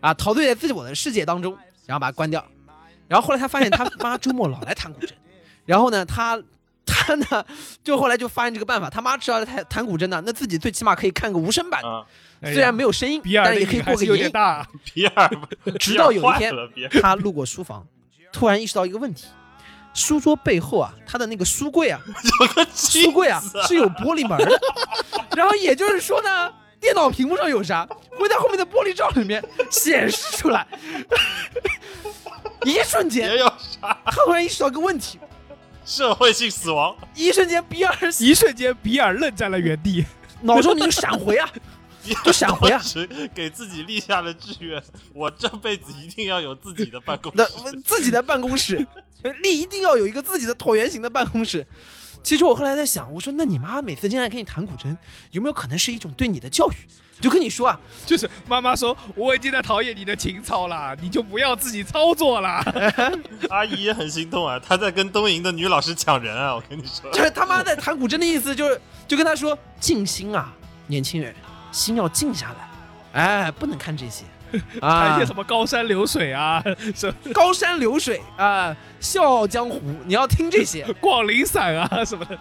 [0.00, 2.44] 啊，陶醉在自我的世界当中，然后把它关掉。
[3.08, 5.10] 然后后来他发现他妈周末老来弹古筝，
[5.64, 6.42] 然后呢，他
[6.84, 7.44] 他呢，
[7.84, 12.04] 就后来就发现这个办法，他妈只要弹弹古筝呢，那自己最起码可以看个无声版的，啊，
[12.40, 14.24] 哎虽然没有声音，但是也可以过个瘾
[15.78, 16.52] 直到有一天
[17.00, 17.86] 他路过书房，
[18.32, 19.26] 突然意识到一个问题：
[19.96, 21.98] 书桌背后啊，他的那个书柜啊，
[22.40, 24.60] 有个书柜啊是有玻璃门的。
[25.34, 30.66] 然后也就是说呢，电脑屏幕上有啥，会在后面的玻璃罩里面显示出来。
[32.64, 35.18] 一瞬间也，有啥他突然意识到个问题，
[35.84, 36.94] 社会性死亡？
[37.14, 40.04] 一瞬间比尔一瞬间，比尔愣在了原地。
[40.42, 41.48] 脑中你闪回啊，
[42.24, 42.80] 就想回啊
[43.34, 47.80] 给自己立下了志愿，我这辈子一定要有自己的办公那室。
[47.84, 48.86] 自己的办公室，
[49.42, 51.66] 立一定要有一个自己的椭圆形的办公室。
[52.22, 54.96] 其实我后来在想，我说那你妈每次进来跟你弹古筝，
[55.30, 56.74] 有没有可能是一种对你的教育？
[57.18, 62.62] 就跟你说啊，就是妈妈说我已经在陶冶你的情操了，你就不要自己操作了。
[63.48, 66.54] 阿姨也很心动啊，她在跟东营的女老师抢人啊！
[66.54, 70.52] 我跟你说，就是他妈在弹古筝的意思就是，就跟她说静心啊，
[70.88, 71.34] 年轻人，
[71.76, 72.54] 心要静下
[73.12, 74.24] 来，哎，不能看这些
[74.80, 76.62] 谈 啊些，什么高山流水啊，
[76.96, 80.86] 什么高山流水啊，笑傲江湖，你要听这些。
[81.02, 82.38] 广陵散啊什么的。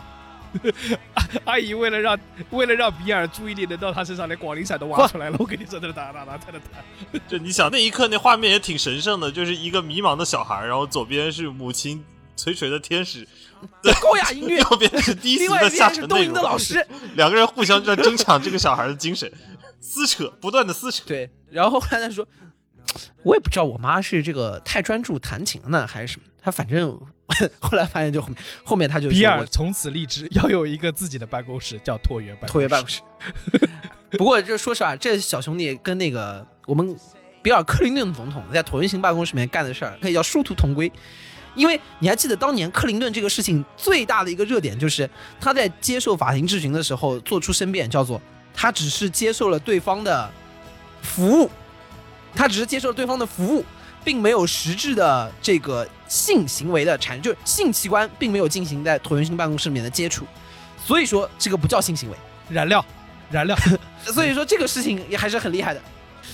[1.43, 2.17] 阿姨为了让
[2.51, 5.35] 为了让比尔注意力能到他身上，连广陵散都挖出来了。
[5.37, 7.19] 我跟你说，在那打打打，在那打。
[7.27, 12.01] 就你想那一刻那画面也挺神圣的，就是一个迷茫的小孩，然后左边是母亲
[12.35, 13.27] 垂垂的天使，
[14.01, 16.27] 高雅音乐，右边是低另外俗的下一边是东沉内容。
[16.27, 16.85] 营的老师。
[17.15, 19.31] 两个人互相在争抢这个小孩的精神，
[19.79, 21.03] 撕扯，不断的撕扯。
[21.05, 22.27] 对，然后后来他说，
[23.23, 26.25] 我也不知道我妈是这个太专注弹琴了呢，还是什么。
[26.41, 26.99] 她反正
[27.59, 32.57] 后来发现就后面后面他就我比尔从此立志要有一个自己的办公室，叫椭圆办公室。
[32.57, 33.01] 椭圆办公室。
[34.11, 36.95] 不过就说实话，这小兄弟跟那个我们
[37.41, 40.91] 比尔·克林顿总统在椭圆形办公室里面干的事儿，可以叫殊途同归。
[41.55, 48.21] 因为你还记得当年克林顿这个事情最大的一个热点，就是他在接受法庭质询的时候做出申辩，叫做
[48.53, 50.29] 他只是接受了对方的
[51.01, 51.49] 服务，
[52.35, 53.63] 他只是接受了对方的服务，
[54.03, 60.25] 并没有实质的这个性行为的产生，就是性器官并没有进行在椭圆形办公室里面的接触，
[60.85, 62.17] 所以说这个不叫性行为。
[62.49, 62.85] 燃料，
[63.31, 63.57] 燃料。
[64.05, 65.81] 所以说这个事情也还是很厉害的。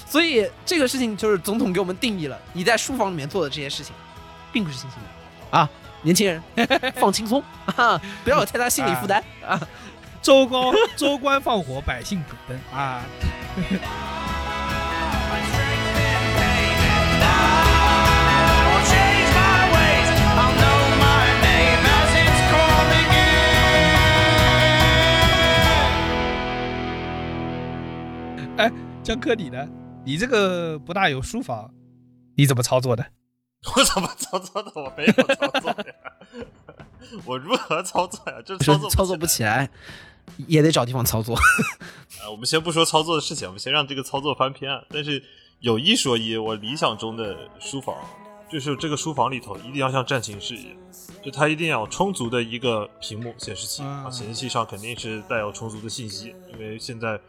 [0.06, 3.94] 所以这个事情就是总统给我们定义了，你在书房里面做的这些事情，
[4.52, 5.06] 并不是性行为
[5.58, 5.70] 啊，
[6.02, 6.42] 年轻人
[6.96, 7.44] 放轻松
[7.76, 9.60] 啊，不要有太大心理负担啊。
[10.22, 13.02] 周公周官放火，百姓补灯啊
[17.24, 20.10] ！I'll change my ways.
[20.38, 23.10] I'll know my name as it's calling
[28.56, 28.60] in.
[28.60, 29.68] 哎，江科你呢？
[30.06, 31.72] 你这个不大有书房，
[32.36, 33.04] 你怎么操作的？
[33.76, 34.72] 我怎么操作的？
[34.76, 35.94] 我没有操作呀，
[37.26, 38.42] 我如何操作呀？
[38.44, 39.70] 这操作操作不起来，
[40.48, 41.38] 也得找地方操作。
[42.22, 44.84] 呃，我们先不说操作的事情，我们先让这个操作翻篇啊。
[44.90, 45.24] 但是
[45.60, 47.96] 有一说一，我理想中的书房
[48.52, 50.76] 就是这个书房里头一定要像战情室一样，
[51.24, 57.20] 就它一定要有充足的一个屏幕显示器啊，嗯显示器上肯定是带有充足的信息，因为现在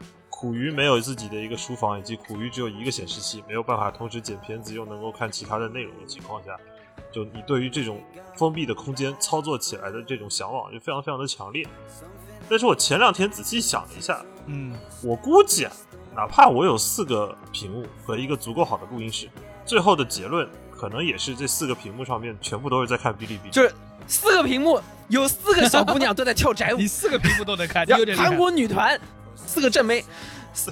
[0.43, 6.51] 苦于没有自己的一个书房，以及苦于只有一个显示器，没有办法同时剪片子又能够看其他的内容的情况下，
[7.13, 8.03] 就你对于这种
[8.35, 11.65] 封闭的空间操作起来的这种向往就非常非常的强烈。
[12.49, 15.71] 但是我前两天仔细想了一下，嗯，我估计啊，
[16.13, 19.29] 哪怕我有四个屏幕和一个足够好的录音室，
[19.65, 23.49] 最后的结论可能也是这四个屏幕上面全部都是在看哔哩哔哩。
[23.49, 23.73] 就是
[24.07, 24.77] 四个屏幕，
[25.07, 28.99] 有四个小姑娘都在跳宅舞 你，四个屏幕都能看，你然后有点韩国女团，
[29.53, 30.03] 四个正妹，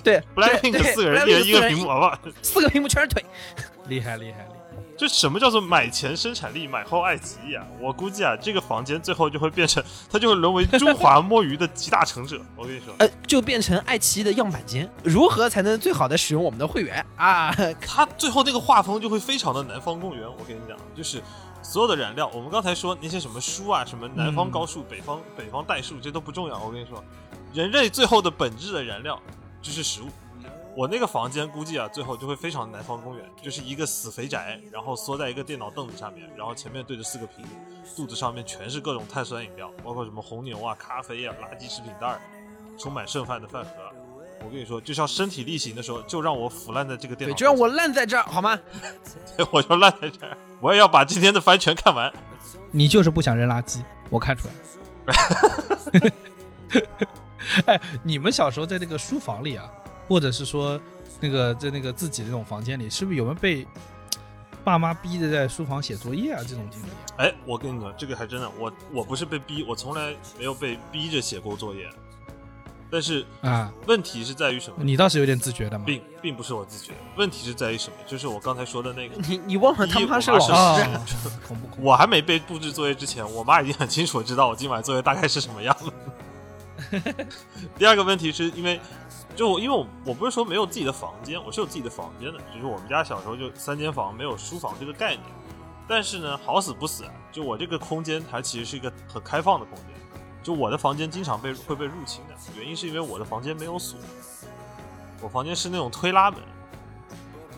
[0.04, 2.20] 对 Blackpink 四个人一人一个屏幕，好不好？
[2.41, 3.24] 四个屏幕全是腿。
[3.88, 4.58] 厉害厉害厉害。
[4.98, 7.63] 就什么叫做买前生产力，买后爱奇艺啊？
[7.80, 12.39] 我估计啊，这个房间最后就会变成，它就会沦为中华 摸鱼的集大成者。
[12.56, 14.89] 我跟你说，呃，就变成爱奇艺的样板间。
[15.04, 17.52] 如何才能最好的使用我们的会员啊？
[17.86, 20.24] 它最后那个画风就会非常的南方公园。
[20.24, 21.22] 我跟你讲，就是
[21.63, 26.60] 所有的燃料，我们刚才说那些什么书啊，什么南方高数、北方北方代数，这都不重要。
[26.60, 27.04] 我跟你说，
[27.54, 29.20] 人类最后的本质的燃料
[29.62, 30.08] 就是食物。
[30.74, 37.52] 我那个房间估计啊，最后就会非常南方公园，就是一个死肥宅，然后缩在一个电脑凳子下面，然后前面对着四个屏幕，
[37.94, 42.22] 肚子上面全是各种碳酸饮料，包括什么红牛啊、咖啡啊、垃圾食品袋儿，
[42.80, 43.72] 充满剩饭的饭盒。
[44.46, 48.58] 我跟你说，就像身体力行的时候，就让我腐烂在这个电对，脑，就让我烂在这儿好吗？
[49.52, 52.10] 我就烂在这儿，我也要把今天的番全看完。
[52.72, 55.14] 你就是不想扔垃圾，我看出来
[56.00, 56.12] 了。
[57.66, 59.70] 哎，你们小时候在那个书房里啊，
[60.08, 60.80] 或者是说
[61.20, 63.66] 那个在那个自己的那种房间里，是不是有没有被
[64.64, 66.88] 爸妈逼着在书房写作业啊这种经历？
[67.18, 71.89] 哎，我跟你讲，这个还真的，我我不是被逼，我从来没有被逼着写过作业。
[72.94, 74.76] 但是啊，问题是在于什么？
[74.84, 75.86] 你倒是有点自觉的嘛。
[75.86, 77.96] 并并不是我自觉，问题是在于什么？
[78.06, 81.06] 就是我刚才说的那个，你你忘了他妈是老师我妈是啊，
[81.48, 81.84] 恐怖恐怖。
[81.84, 85.94] 我还没被布置作业之前，我妈已经很清楚知道我今晚作业大概是什么样了。
[87.78, 88.80] 第二个问题是因为，
[89.36, 95.22] 就因为我我不是说没有自己的房间，我是有自己的房间的，只是我们家小时候就三间房，没有书房这个概念。
[95.88, 99.88] 但是呢，好死不死，就我这个空间它其实是一个很开放的空间，
[100.42, 104.00] 就我的房间经常被会被入侵的，原因是因为我的房间没有锁，
[105.22, 106.39] 我房间是那种推拉门，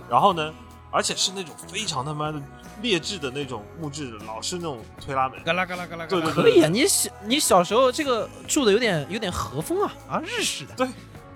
[0.10, 0.54] 然后呢，
[0.90, 2.42] 而且是那种非常他妈的
[2.82, 5.42] 劣质的那种木质的，老是那种推拉门。
[5.44, 10.76] 嘎啦嘎啦嘎啦，对对可以啊，你小你小时候这个住的有点有点和风啊啊，日式的。
[10.76, 10.88] 对，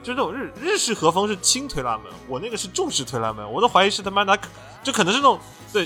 [0.03, 4.37] 就那种日日式和风是轻推拉门，我那个是重式推拉门，我都怀疑是他妈拿，
[4.83, 5.39] 就可能是那种
[5.71, 5.85] 对，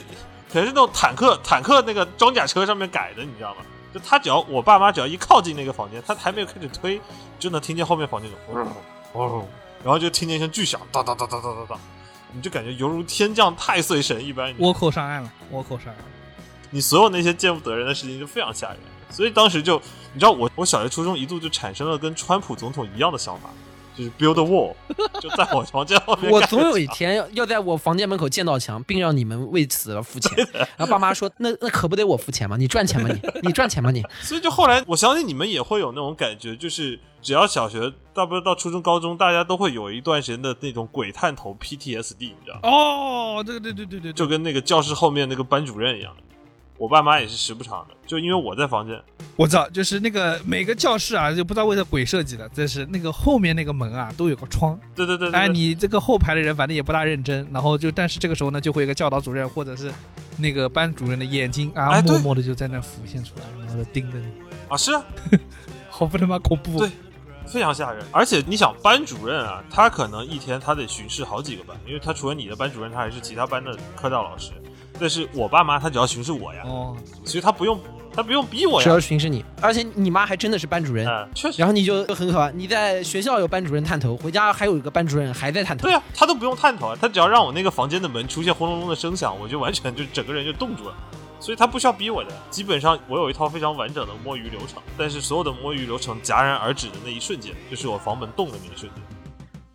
[0.52, 3.62] 可能是那种坦克坦克那个装甲车上面改的，你知道吗？
[3.93, 7.02] 就他只要我爸妈只要一靠近那个房间，他还没有开始推，
[7.38, 8.74] 就能听见后面房间那种
[9.14, 9.45] 嗡嗡，
[9.84, 11.80] 然后就听见一声巨响，哒哒哒哒哒哒哒，
[12.34, 16.05] 你就感觉犹如天降太岁神一般，倭寇上岸了，倭寇上岸了。
[16.69, 18.77] 你所有那些见不得人的事情就非常吓人。
[19.09, 19.75] 所以当时就，
[20.13, 23.49] 你知道我我小学初中一度就产生了跟川普总统一样的想法，
[23.97, 24.73] 就是 build a wall，
[25.19, 26.31] 就在我房间后面。
[26.31, 26.87] 我总有一。
[26.91, 30.45] 天要要在我房间门口建道墙，并让你们为此而付钱。
[30.75, 32.57] 然后爸妈说：“那那可不得我付钱吗？
[32.57, 33.21] 你赚钱吗你？
[33.47, 42.69] 你赚钱吗你所以就后来，我相信你们也会有那种感觉，就是只要小学，大不到初中、高中，大家都会有一段时间的那种鬼探头 PTSD，你知道吗？
[42.69, 46.23] 哦，对对对对对，就跟那个教室后面那个班主任一样的。
[46.82, 48.99] 我爸妈也是时不常的，就因为我在房间，
[49.36, 59.91] 我知道，就是那个每个教室啊，就不知道为什么鬼设计的，这是那个后面那个门啊都有个窗，对对对对哎，你这个后排的人反正也不大认真，然后就但是这个时候呢，就会有个教导主任或者是
[60.39, 64.25] 那个班主任的眼睛啊，哎默默的就在那浮现出来，然后就盯着你，
[64.67, 65.03] 啊是啊，
[65.88, 66.79] 好不他妈恐怖。
[66.79, 66.89] 对
[67.45, 68.03] 非常吓人。
[68.11, 74.51] 而且你想，班主任啊，他可能一天他得巡视好几个班，因为他除了你的班主任，他还是其他班的科教老师。
[75.02, 76.95] 但是我爸妈他只要巡视我呀，哦，
[77.26, 77.80] 所以他不用
[78.14, 78.99] 他不用逼我呀只要。
[78.99, 81.08] 巡视你，而且你妈还真的是班主任。
[81.08, 85.93] 嗯，确实然后你就很可怕，你在学校有班主任探头，回家还有一个班主任还在探头对。
[85.95, 90.93] 啊，他都不用探头啊，他只要让我那个房间的门出现轰隆隆的声响，我就完全就整个人就冻住了。
[91.39, 99.04] 所以他不需要逼我的，基本上我有一套非常完整的摸鱼流程，但是所有的摸鱼流程戛然而止的那一瞬间，就是我房门动的那一瞬间，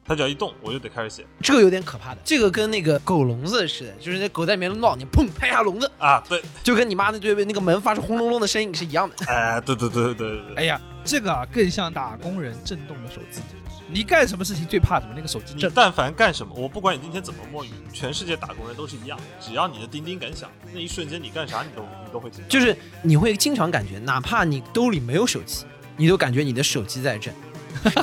[0.07, 9.17] 他只要一动，我就得开始写这个有点可怕的，这个跟那个狗笼子似的，就是那狗在里面闹，你砰拍下笼子，啊，对，就跟你妈那对那个门发出轰隆隆的声音是一样的。
[9.27, 13.41] 哎，对对对对对对，哎呀，这个啊更像打工人震动的手机。
[13.89, 15.13] 你干什么事情最怕什么？
[15.15, 15.71] 那个手机震。
[15.71, 22.43] 你但凡干什么，我不管你今天怎么摸鱼，全世界打工人都是一样，只要你的叮叮敢响，那一瞬间你干啥你都你都会听。
[22.49, 27.33] 就是你会经常感觉，哪怕你兜里没有手机，你都感觉你的手机在震。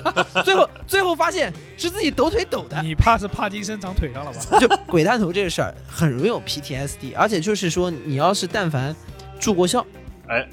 [0.43, 4.39] 最后最后发现是自己抖腿抖的，你怕是帕金森长腿上了吧？
[4.59, 8.95] 就鬼探头这个事儿很容易有 PTSD，而且就是说你要是但凡
[9.39, 9.85] 住过校，
[10.27, 10.47] 哎，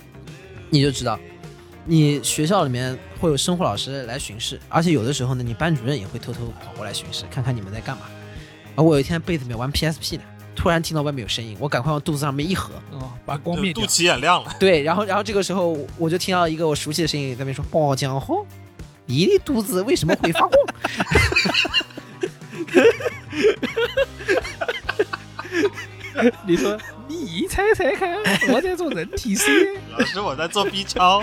[0.69, 1.19] 你就知道，
[1.85, 8.03] 你学校里面会有生活老师来巡视，而且有的时候呢，你班主任也会偷偷跑过来巡视，看看你们在干嘛。
[8.77, 10.23] 而我有一天被子里面玩 PSP 呢，
[10.55, 13.85] 突然听到外面有声音，我赶快往肚子上面一合，哦，把光灭掉。
[13.85, 18.47] 肚脐眼亮了，对，然后然后这个时候我就听到一个我熟悉的声音在那边说：“包浆后，
[19.11, 20.53] 你的肚子为什么会发光？”
[26.47, 28.15] 你说你猜猜看，
[28.53, 29.75] 我在做人体实验。
[29.91, 31.21] 老师我在做 B 超，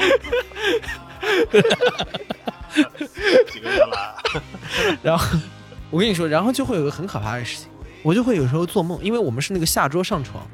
[3.52, 4.16] 几个人来？
[5.02, 5.40] 然后
[5.90, 7.70] 我跟你说，然后就会有个很可怕的事情，
[8.04, 10.46] 我就会有时候做梦，因为我们是那个下桌上床，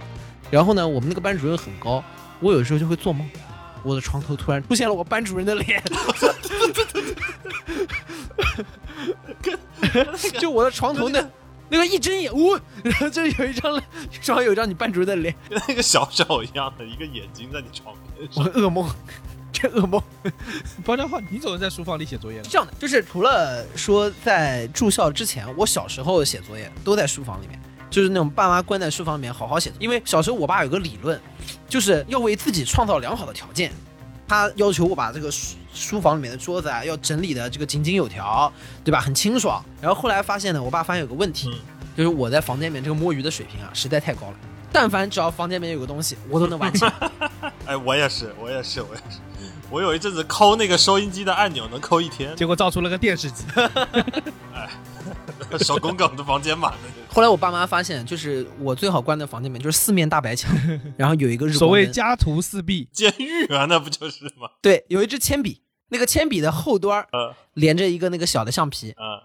[0.52, 2.04] 然后呢，我们那个班主任很高，
[2.40, 3.28] 我有时候就会做梦，
[3.84, 5.82] 我的床头突然出现了我班主任的脸，
[10.40, 11.24] 就我的床头那
[11.70, 12.54] 那个一睁眼，呜、
[12.84, 13.82] 然后这里有一张
[14.22, 18.44] 上面有一张你班主任的脸，跟那个小丑一样的一个眼睛在你床边上。
[18.44, 18.90] 我噩梦，
[19.52, 20.02] 这噩梦。
[20.86, 22.50] 包家浩，你总是在书房里写作业的是。
[22.50, 27.60] 这样的，就是除了说在住校之前，我小时候写作业都在书房里面，
[27.90, 29.72] 就是那种爸妈关在书房里面好好写。
[29.80, 31.20] 因为小时候我爸有个理论，
[31.68, 33.72] 就是要为自己创造良好的条件。
[34.28, 38.52] 他要求我把这个书书房里面的桌子啊，要整理的这个井井有条，
[38.84, 39.00] 对吧？
[39.00, 39.64] 很清爽。
[39.82, 44.34] 然后后来发现呢，我爸发现有个问题，嗯就是我在房间里面这个摸鱼的水平啊，实在太高了。
[44.72, 46.94] 但凡只要房间里面有个东西， 我都能玩起来。
[47.68, 49.20] 哎，我也是，我也是，我也是。
[49.70, 53.44] 我有一阵子抠那个收音机的按钮能抠一天，结果造出了个电视机。
[55.60, 56.74] 手工梗的房间嘛。
[56.84, 60.52] 那个后来我爸妈发现，就是我最好关的房间里面就是四面大白墙，
[60.98, 64.50] 然后有一个日所谓家徒四壁，监狱啊，那不就是吗？
[64.62, 67.06] 对，有一支铅笔，那个铅笔的后端
[67.54, 69.22] 连着一个那个小的橡皮，嗯，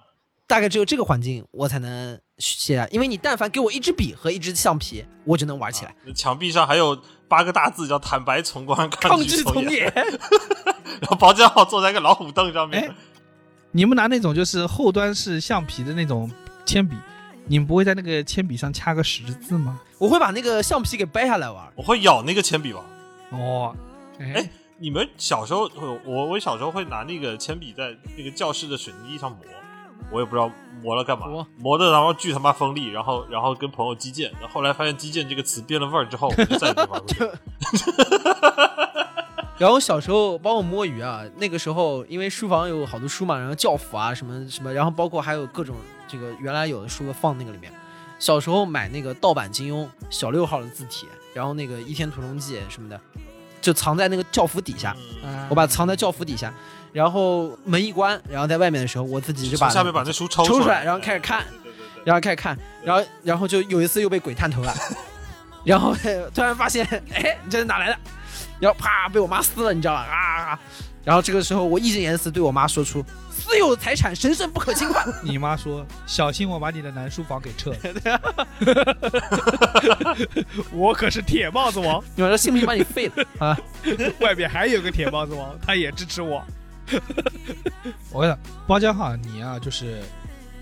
[0.47, 5.95] 大概只有这个环境我才能写因为你但凡给我一支笔和一支橡皮，我就能玩起来。
[6.05, 9.93] 那墙壁上还有八个大字叫“坦白从宽，抗拒从严，
[11.01, 12.83] 然后包间号坐在一个老虎凳上面。
[12.83, 12.95] 哎，
[13.73, 16.31] 你们拿那种就是后端是橡皮的那种
[16.65, 16.97] 铅笔，
[17.47, 19.81] 你们不会在那个铅笔上掐个十字吗？
[19.99, 21.71] 我会把那个橡皮给掰下来玩。
[21.77, 22.83] 我会咬那个铅笔玩。
[23.31, 23.77] 哦，
[24.19, 29.41] 哎哎，你们小时候，我我我小时候会拿那个铅笔在那个教室的水泥地上磨，
[30.11, 30.51] 我也不知道
[30.83, 37.35] 磨了干嘛磨，磨的然后巨他妈锋利，然后然后跟朋友击剑，然后后来发现击剑这个词变了味儿之后，我就再也没玩过。
[39.59, 45.75] 然后小时候帮我摸鱼啊，那个时候因为书房有好多书嘛，然后教辅啊什么什么，然后包括还有各种
[46.07, 47.73] 这个原来有的书放那个里面。
[48.21, 53.01] 小时候买那个盗版金庸小六号的字体，然后那个《倚天屠龙记》什么的，
[53.61, 56.53] 就藏在那个教辅底下，嗯我把藏在教辅底下，
[56.93, 61.45] 然后门一关，然后在外面的时候，我自己就把下面把那书抽抽出来，然后开始看，
[62.05, 64.75] 然后开始看，然后然后就有一次又被鬼探头了，
[65.65, 65.95] 然后
[66.35, 67.99] 突然发现，哎，你这是哪来的？
[68.61, 70.03] 然后啪被我妈撕了，你知道吧？
[70.03, 70.61] 啊！
[71.05, 73.03] 然后这个时候我义正言辞对我妈说出
[73.33, 75.07] ：“私有财产神圣不可侵犯。
[75.25, 78.37] 你妈说小心我把你的男书房给撤了，
[80.71, 83.59] 我可是铁帽子王，”你说信不信把你废了啊？
[84.21, 86.45] 外面还有个铁帽子王，他也支持我。
[88.11, 90.03] 我跟你讲，包浆哈，你啊，就是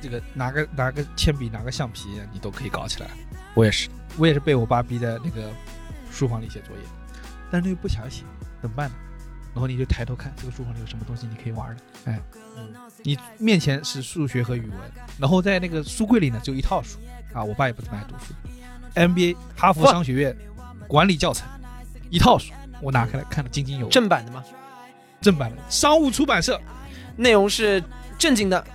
[0.00, 3.08] 这个拿个拿个铅笔，拿个橡皮，你都可以搞起来。
[3.54, 5.50] 我也是，我也是被我爸逼在那个
[6.12, 6.82] 书房里写作业，
[7.50, 8.24] 但是又不想写，
[8.60, 8.94] 怎么办呢？
[9.54, 12.20] 然后你就抬头看这个书房里有什么东西你可以玩的，哎，
[12.56, 12.74] 嗯。
[13.02, 14.78] 你面前是数学和语文，
[15.18, 16.98] 然后在那个书柜里呢只有一套书。
[17.32, 18.32] 啊，我爸也不怎么爱读书
[18.94, 20.34] ，MBA 哈佛商学院
[20.88, 21.46] 管理教程
[22.08, 23.92] 一套书，我拿开来看的津津有味。
[23.92, 24.42] 正版的吗？
[25.20, 26.60] 正版的商务出版社，
[27.16, 27.82] 内容是
[28.18, 28.66] 正经的，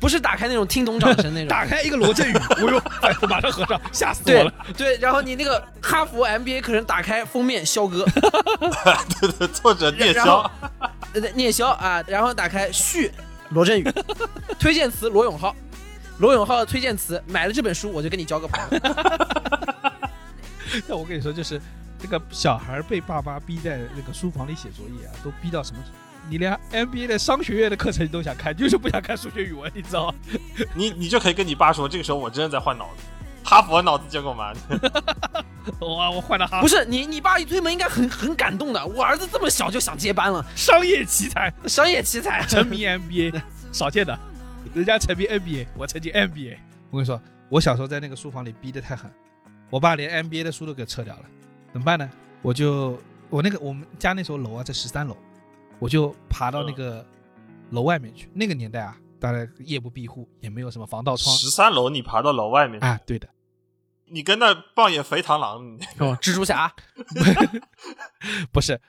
[0.00, 1.48] 不是打开那种听懂掌声那种。
[1.52, 4.52] 打开一个罗振宇， 我哟，哎我马上合上，吓死我了。
[4.76, 8.04] 对，然后你那个哈佛 MBA 可能打开封面，肖哥，
[9.20, 13.12] 对对，作者聂然后霄，呃，聂肖啊，然后打开序
[13.50, 13.84] 罗振宇，
[14.58, 15.54] 推荐词罗永浩，
[16.18, 18.78] 罗永浩的推荐词，买了这本书我就跟你交个朋友。
[20.86, 21.60] 那我跟你说，就是
[22.00, 25.98] 这个小孩被爸妈逼在那个书房里写作业啊，都逼到什么程度？
[26.28, 30.14] 你连 MBA 的商学院的课程你都想看，就是不想看数学语文，你知道吗？
[30.74, 33.02] 你你就可以跟你爸说，这个时候我真的在换脑子，
[33.42, 34.52] 哈佛脑子结果嘛，
[35.80, 42.42] 哇，我换了哈不是你，你爸一推门应该很很感动的，我儿子这么小就想接班了，商业奇才，商业奇才。
[42.48, 43.40] 沉迷 MBA，
[43.72, 44.18] 少见的，
[44.74, 46.56] 人家沉迷 NBA，我沉迷 NBA。
[46.90, 49.10] 我跟你说，我小时候在那个书房里逼得太狠，
[49.68, 51.22] 我爸连 NBA 的书都给撤掉了，
[51.72, 52.08] 怎么办呢？
[52.42, 52.98] 我就
[53.28, 55.16] 我那个我们家那时候楼啊在十三楼，
[55.80, 57.04] 我就爬到那个
[57.70, 58.30] 楼外面去。
[58.32, 63.00] 那个年代啊，当然夜不闭户，也没有什么防盗窗十三楼你爬到楼外面，啊。
[63.06, 63.28] 对的，
[64.06, 66.72] 你跟那扮演肥螳螂，哦，蜘蛛侠，
[68.52, 68.80] 不是，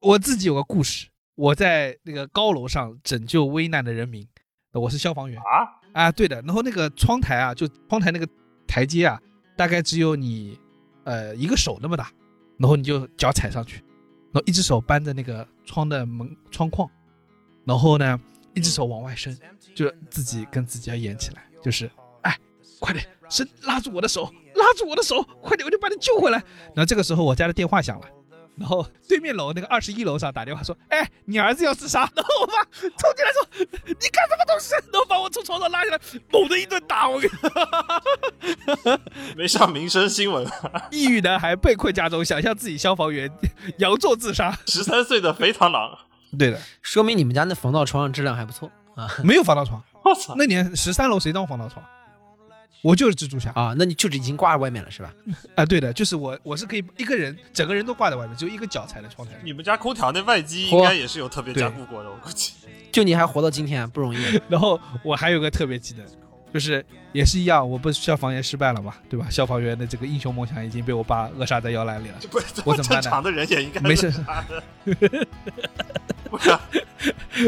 [0.00, 4.26] 我自己有个故事，我在那个高楼上拯救危难的人民，
[4.72, 5.38] 我是消防员。
[5.38, 6.40] 啊，啊，对的。
[6.42, 8.26] 然后那个窗台啊，就窗台那个
[8.66, 9.20] 台阶啊，
[9.56, 10.58] 大概只有你
[11.04, 12.10] 呃一个手那么大，
[12.58, 13.84] 然后你就脚踩上去，
[14.32, 16.88] 然后一只手扳着那个窗的门窗框，
[17.64, 18.18] 然后呢
[18.54, 19.38] 一只手往外伸，
[19.74, 21.90] 就自己跟自己要演起来，就是
[22.22, 22.38] 哎，
[22.80, 24.24] 快点伸拉住我的手，
[24.54, 26.38] 拉住我的手，快点我就把你救回来。
[26.74, 28.06] 然后这个时候我家的电话响了。
[28.56, 33.46] 然后对面楼那个二十一楼上打电话说：“哎，你儿子要自杀。”然后我妈冲进来说
[33.86, 36.00] ：“你干什么东西？”然后把我从床上拉下来，
[36.30, 37.08] 猛的一顿打。
[37.08, 39.00] 我跟你说，
[39.36, 40.46] 没上民生新闻，
[40.90, 43.30] 抑郁男孩被困家中，想象自己消防员，
[43.78, 44.56] 佯作自杀。
[44.66, 45.98] 十三岁的肥螳螂，
[46.38, 49.82] 对的，说明你们家那防盗窗质量还不错啊没有防盗窗。
[50.04, 50.34] 我操！
[50.36, 51.84] 那年十三楼谁当防盗窗？
[52.82, 53.74] 我就是蜘蛛侠啊、啊！
[53.78, 55.14] 那你就是已经挂在外面了是吧？
[55.54, 59.40] 啊对的，就是我，我是可以一个人，整个人都挂在外面，只有一个脚踩在窗台上。
[59.44, 62.52] 你们家空调那外机应该也是有特别加固过的，我估计。
[62.90, 64.18] 就你还活到今天不容易。
[64.50, 66.04] 然后我还有个特别技能，
[66.52, 69.28] 就是也是一样，我不是消防员失败了嘛，对吧？
[69.30, 72.16] 消防员的这个英雄梦想已经被我爸扼杀在摇篮里了。
[72.30, 74.12] 不是我怎么办呢正常的人也应该没事。
[76.28, 76.60] 不是啊，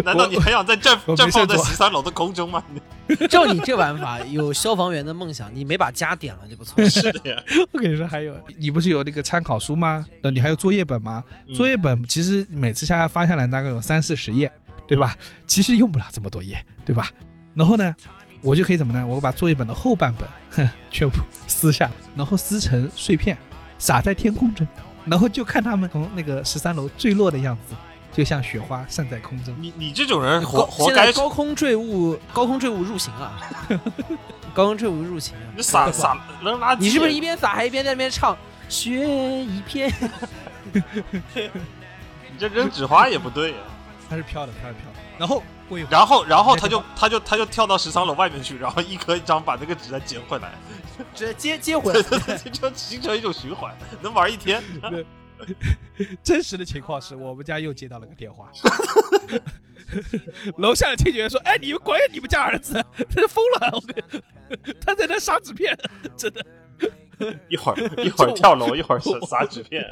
[0.05, 2.63] 难道你还想在绽绽放在十三楼的空中吗？
[3.29, 6.83] 照你这玩法，有消防员的梦想，你没把家点了就不错。
[6.89, 7.43] 是的呀，
[7.73, 10.07] 我跟你说，还有你不是有那个参考书吗？
[10.23, 11.23] 呃，你还有作业本吗？
[11.47, 14.51] 嗯作业本其实每次下来发下来大概有三四十页，
[14.87, 15.17] 对吧？
[15.47, 17.11] 其实用不了这么多页，对吧？
[17.55, 17.95] 然后呢，
[18.41, 19.07] 我就可以怎么呢？
[19.07, 23.37] 我把作业本的后半本，哼，全部撕下，然后撕成碎片，
[23.79, 24.67] 撒在天空中，
[25.05, 27.75] 然后就看他们从那个十三楼坠落的样子，
[28.15, 29.53] 就像雪花散在空中。
[29.61, 33.37] 你你这种人活活该现在，高空坠物，高空坠物入刑啊！
[34.55, 35.51] 高空坠物入刑啊！
[35.57, 36.79] 你撒撒扔垃圾。
[36.79, 38.37] 你是不是一边撒还一边在那边唱
[38.69, 39.93] 雪一片？
[40.73, 43.57] 你这扔纸花也不对呀？
[44.09, 44.99] 它是飘的，它是飘的。
[45.19, 50.53] 然后过一会儿，然后然后那个他就他就他就跳到十三楼外面去，然后一颗一张把那个纸再捡回来，
[51.15, 52.01] 直接接接回来。
[52.53, 54.63] 就形成一种循环，能玩一天。
[56.23, 58.51] 真实的情况是我们家又接到了个电话，
[60.59, 62.75] 楼下的清洁员说：“哎，你们管你们家儿子，
[63.15, 65.77] 他疯了， 我跟他在那杀纸片，
[66.17, 66.45] 真的。
[67.49, 69.85] 一会儿一会儿跳楼，一会儿撒撒纸片。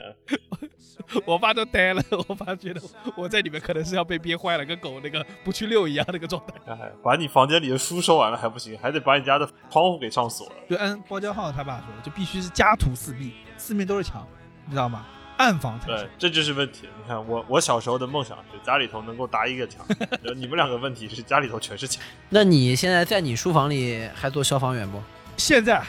[1.24, 2.82] 我爸都呆了，我爸觉得
[3.16, 6.54] 我在里面可能是要被憋坏了，跟狗那个不去遛一样那个状态。
[6.66, 10.54] 哎，把你房间里的书收完了还不行，还得把你家的窗户给上锁了。
[10.68, 14.26] 就按包家浩他爸说的，就必须是家徒四壁，四面都是墙，
[14.64, 15.06] 你知道吗？
[15.42, 16.88] 暗房才对。，这就是问题。
[17.02, 19.84] 你看我我小时候的梦想是家里头能够搭一个墙，
[20.36, 22.02] 你们两个问题是家里头全是墙。
[22.28, 25.02] 那你现在在你书房里还做消防员不？
[25.36, 25.82] 现在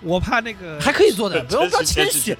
[0.00, 2.36] 我怕那个，还可以做的，不用不要谦谦虚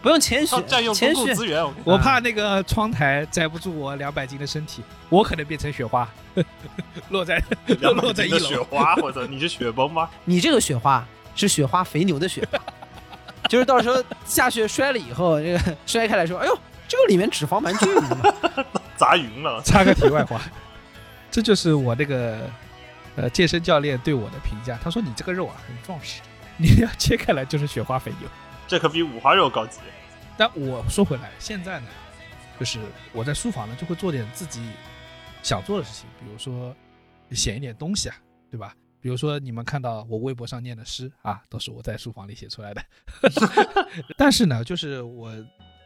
[0.00, 1.14] 不用谦虚， 占用公。
[1.14, 1.62] 共资源。
[1.62, 6.08] 我我怕那个窗台载不住我两百斤的身体，我可能变成雪花，
[7.10, 7.42] 落在
[7.80, 8.60] 落在一楼雪。
[8.60, 10.08] 花，我操，你是雪崩吗？
[10.24, 12.57] 你这个雪花是雪花肥牛的雪花，
[13.48, 18.64] 就是到时候下去摔了以后，这个摔开来说，哎呦，这个里面脂肪蛮均匀的嘛。
[18.96, 19.62] 砸匀了。
[19.64, 20.40] 插个题外话，
[21.30, 22.48] 这就是我那个
[23.16, 24.78] 呃健身教练对我的评价。
[24.82, 26.20] 他说你这个肉啊很壮实，
[26.56, 28.28] 你要切开来就是雪花肥牛。
[28.66, 29.80] 这可比五花肉高级。
[30.36, 31.86] 但我说回来，现在呢，
[32.60, 32.78] 就是
[33.12, 34.60] 我在书房呢就会做点自己
[35.42, 36.74] 想做的事情，比如说
[37.32, 38.16] 写一点东西啊，
[38.50, 38.74] 对吧？
[39.00, 42.82] 比如说你们看到我微博上念的诗啊，都是我在书房里写出来的。
[44.16, 45.32] 但是呢，就是我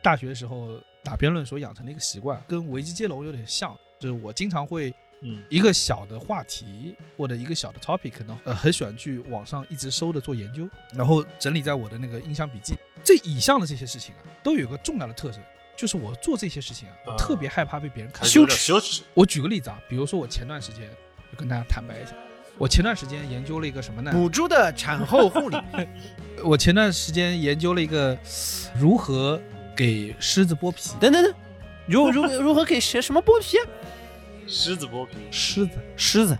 [0.02, 12.74] 大学的时候打辩论所养成的一个习惯，跟维基接龙有点像，就是我经常会嗯，一个小的话题或者一个小的 topic，可能呃很喜欢去网上一直搜着做研究，然后整理在我的那个印象笔记。
[13.04, 15.40] 这以上的这些事情啊，都有一个重要的特征，
[15.76, 18.56] 就是我做这些事情啊，我啊特别害怕被别人看还是有羞耻。
[18.56, 19.02] 羞耻。
[19.14, 20.90] 我举个例子啊，比如说我前段时间
[21.30, 22.16] 就跟大家坦白一下，
[22.58, 24.12] 我前段时间研究了一个什么呢？
[24.12, 25.56] 母猪的产后护理，
[26.44, 28.16] 我前段时间研究了一个
[28.78, 29.40] 如何
[29.74, 30.90] 给狮子剥皮。
[31.00, 31.34] 等等等，
[31.86, 33.64] 如如如何可以学什么剥皮啊？
[34.46, 36.36] 狮子剥皮，狮子，狮子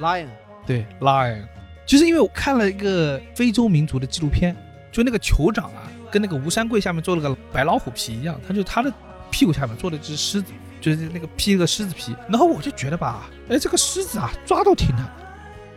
[0.00, 0.28] ，lion，
[0.66, 1.44] 对，lion，
[1.84, 4.56] 就是因为我看了一个非洲民族的纪录片，
[4.90, 8.92] 就那个酋长啊，跟那个吴三桂下面做了个白老虎皮一样，他就他的
[9.30, 15.04] 屁股下面做了一只狮子，就是那个披了个狮子皮，然后我就觉得吧，哎，这个狮子啊，抓都挺难。
[15.04, 15.12] 的，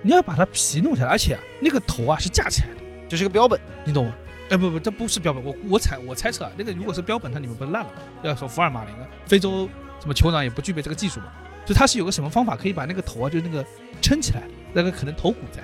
[0.03, 2.75] 你要把它皮弄下来，而且、啊、那个头啊是架起来的，
[3.09, 3.59] 这是个标本。
[3.83, 4.13] 你懂吗？
[4.49, 8.01] 哎，不不，这不是标本，我我猜我猜测啊，那个如果是标本，它里面不是烂了吗？
[8.21, 9.67] 要说福尔马林啊，非洲
[9.99, 11.27] 什么酋长也不具备这个技术嘛，
[11.65, 13.65] 就它是有个什么方法可以把那个头啊，就那个
[14.01, 14.43] 撑起来，
[14.73, 15.63] 那个可能头骨在，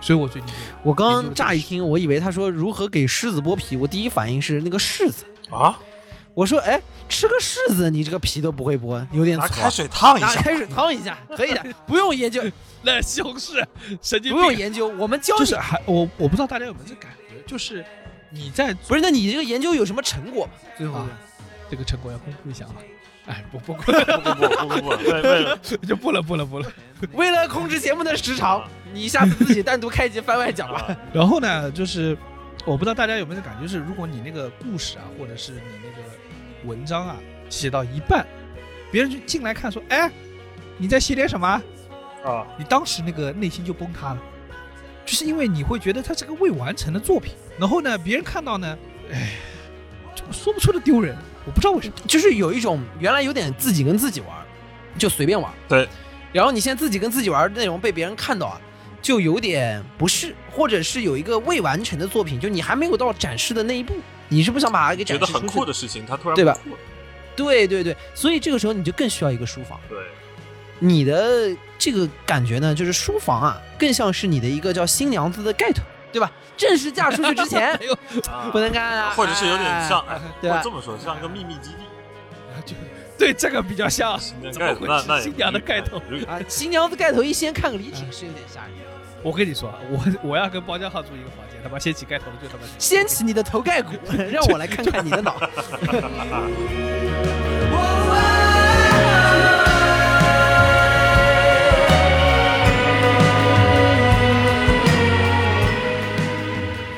[0.00, 5.24] 所以我最近我刚乍一听，我以为他说如何给狮子剥皮，我第一反应是那个柿子。
[5.50, 5.78] 啊，
[6.34, 9.46] 我说，哎，吃个柿子，你这个皮都不会剥，有点粗。
[9.48, 12.42] 开水烫一下，开水烫一下，可以的， 不用研究。
[12.82, 13.64] 那西红柿，
[14.02, 14.34] 神经病。
[14.34, 15.40] 不用研究，我们教你。
[15.40, 17.84] 就是还我，我不知道大家有没有这感觉，就是
[18.30, 19.00] 你在不是？
[19.00, 20.52] 那你这个研究有什么成果吗？
[20.76, 21.06] 最后、
[21.70, 22.74] 这个成果要公布一下啊。
[23.26, 24.96] 哎，不不不不不不
[25.78, 26.70] 不，就不了不了不了。
[27.14, 28.62] 为了控制节目的时长，
[28.92, 30.94] 你下次自己单独开一集番外讲吧。
[31.10, 32.14] 然后呢，就是
[32.64, 36.08] 我不知道大家有没有感觉，就是如果你那个故事啊，或者是你那个
[36.68, 37.16] 文章啊
[37.50, 38.26] 写到一半，
[38.90, 40.10] 别人就进来看说，哎，
[40.78, 41.46] 你在写点什么？
[42.24, 44.18] 啊，你当时那个内心就崩塌了，
[45.04, 48.78] 就是因为你会觉得它是个未完成的作品，然后呢，别人看到呢，
[49.12, 49.34] 哎，
[50.14, 51.94] 就说不出的丢人，我不知道为什么。
[52.06, 54.30] 就是有一种原来有点自己跟自己玩，
[54.96, 55.52] 就随便玩。
[55.68, 55.86] 对。
[56.32, 58.60] 然后你现在自己跟自己玩的内容被别人看到啊，
[59.04, 63.94] 就有点不适，或者是有一个未完成的作品，就你还没有到展示的那一步，
[64.30, 66.56] 你是不想把它给展示出去觉得很酷的事情，他突然对吧
[67.36, 69.78] 对对对，所以这个时候你就更需要一个书房。
[69.90, 69.98] 对，
[70.78, 76.32] 你的这个感觉呢，就是书房啊，更像是你的一个叫新娘子的盖头，对吧？
[76.56, 77.78] 正式嫁出去之前
[78.52, 81.84] 不能干啊，或者是有点像，哎，对吧这么说，像个秘密基地。
[82.64, 82.74] 就
[83.18, 84.86] 对这个比较像新娘怎么回事？
[84.86, 85.98] 盖头那那新娘的盖头。
[86.26, 88.83] 啊，新娘子盖头一掀看个礼品是有点吓人。
[89.24, 93.92] 我跟你说啊，我 我要跟包家浩住一个房间，他妈掀起盖头的就他妈 掀起你的头盖骨，
[94.30, 95.34] 让我来看看你的脑。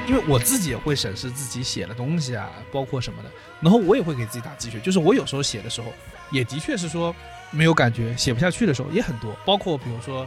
[0.09, 4.81] 因为我自己也会审视自己写的东西啊，包括什么的，然后我也会给自己打鸡血。
[4.81, 5.93] 就是我有时候写的时候，
[6.33, 7.14] 也的确是说
[7.53, 9.33] 没有感觉，写不下去的时候也很多。
[9.45, 10.27] 包括比如说，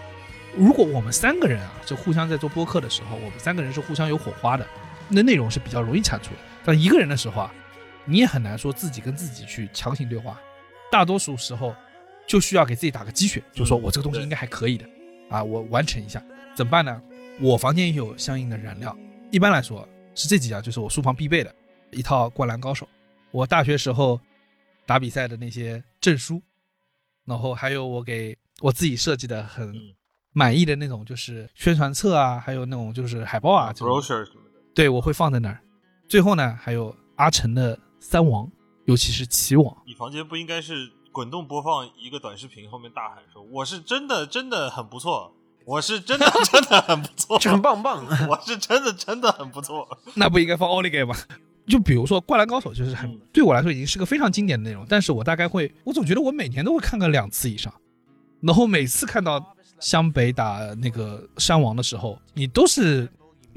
[0.58, 4.66] 如果我们三个人啊，就互相在做播客的时候，我们三个人是互相有火花的，
[5.08, 6.32] 那内容是比较容易产出。
[6.32, 6.40] 的。
[6.66, 7.54] 但一个人的时候啊，
[8.06, 10.40] 你也很难说自己跟自己去强行对话。
[10.92, 11.76] 大多数时候，
[12.28, 14.90] 就需要给自己打个鸡血，就说我这个东西应该还可以的，
[15.30, 16.24] 啊，我完成一下，
[16.56, 17.02] 怎么办呢？
[17.40, 18.98] 我房间也有相应的燃料，
[19.32, 21.56] 一般来说是这几样，就是我书房必备的
[21.92, 22.86] 一套《灌篮高手》，
[23.32, 24.20] 我大学时候
[24.86, 26.42] 打比赛的那些证书，
[27.26, 29.96] 然后还有我给我自己设计的很嗯
[30.40, 35.60] 满意的那种，就是宣传册啊，还有那种就是海报啊，brochure 什么的，对，我会放在那儿。
[36.08, 38.50] 最后呢，还有阿成的三王，
[38.86, 45.34] 尤其是棋王，你房间不应该是滚动播放一个短视频，后面大喊说：“我是真的真的很不错，
[45.66, 48.06] 我是真的真的很不错，这很棒棒。
[48.30, 49.86] 我是真的真的很不错。
[50.16, 51.14] 那不应该放 i g a 吗？
[51.68, 57.72] 就比如说《灌篮高手》，就是很嗯对我来说已经是个非常经典的内容，但是我大概会，我总觉得我每年都会看个两次以上，
[58.42, 63.10] 然后每次看到湘北打那个山王的时候，你都是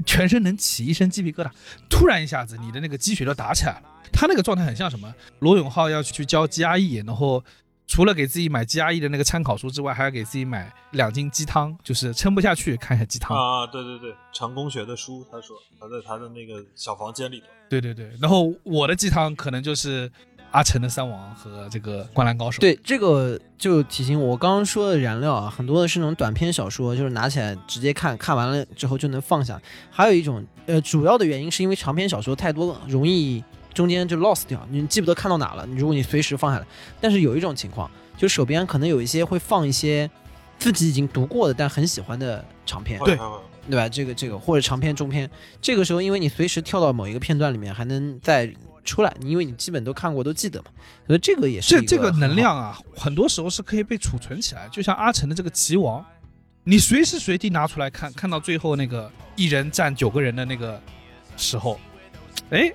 [0.06, 1.50] 全身能起一身鸡皮疙瘩，
[1.88, 3.82] 突然一下子你的那个鸡血就打起来了。
[4.12, 5.12] 他那个状态很像什么？
[5.40, 7.42] 罗永浩要去教 GRE，然后
[7.86, 13.36] 除了给自己买 GRE 的那个参考书之外，还要给自己买两斤鸡汤，就是撑不下去看一下鸡汤。
[13.36, 20.10] 啊，对对对，成功学的书，他说他在他的那个小房间里头，对对对，然后我的鸡汤可能就是
[20.52, 29.60] 阿成的三王和这个灌篮高手。，对，这个就提醒我，刚刚说的燃料啊，很多的是那种短篇小说，就是拿起来直接看看完了之后就能放下。
[29.90, 33.42] 还有一种，呃，主要的原因是因为长篇小说太多了，容易
[33.74, 35.66] 中间就 lost 掉，你记不得看到哪了。
[35.74, 36.66] 如果你随时放下来，
[37.00, 40.08] 但是有一种情况，就手边可能有一些会放一些
[40.58, 43.16] 自己已经读过的但很喜欢的长篇，对
[43.70, 43.88] 对吧？
[43.88, 45.30] 这个这个或者长篇、中篇，
[45.60, 48.52] 这个时候因为你随时跳到某一个片段里面，还能再
[48.84, 50.66] 出来，因为你基本都看过，都记得嘛，
[51.06, 54.68] 所以这个也是这这个能量啊，很多时候是可以被储存起来。
[54.70, 56.04] 就像阿成的这个棋王，
[56.64, 60.80] 你随时随地拿出来看，看到最后那个一人占九个人的那个
[61.36, 61.78] 时候，
[62.50, 62.72] 哎，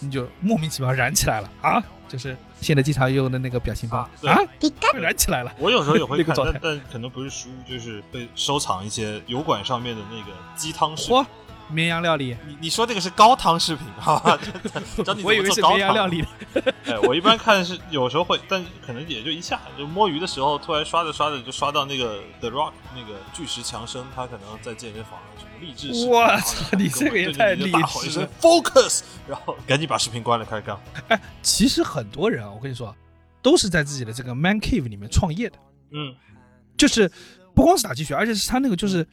[0.00, 1.82] 你就莫名其妙燃起来了啊！
[2.08, 4.40] 就是现在经常用的那个表情包啊
[4.98, 5.52] 燃起来了。
[5.58, 11.26] 我有时候也会看，那个但但可能不是书，就是被收藏一些油管上面的那个鸡汤视频嚯。，
[11.70, 14.38] 绵阳料理，你你说这个是高汤视频 哈，
[15.04, 16.24] 教你怎么我以为是绵阳料理。
[16.86, 30.78] 哎，我一般看是有时候会，但可能也就一下，就摸鱼的时候，突然刷着刷着就刷到那个 The Rock 那个巨石强森，他可能在健身房什么励志我操你这个也太对着你就大吼一声励志了 Focus，然后赶紧把视频关了，开始干。
[31.08, 32.94] 哎，其实很多人啊，我跟你说，
[33.42, 35.58] 都是在自己的这个 man cave 里面创业的。
[35.90, 36.14] 嗯，
[36.76, 37.10] 就是
[37.54, 39.06] 不光是打鸡血，而且是他那个就是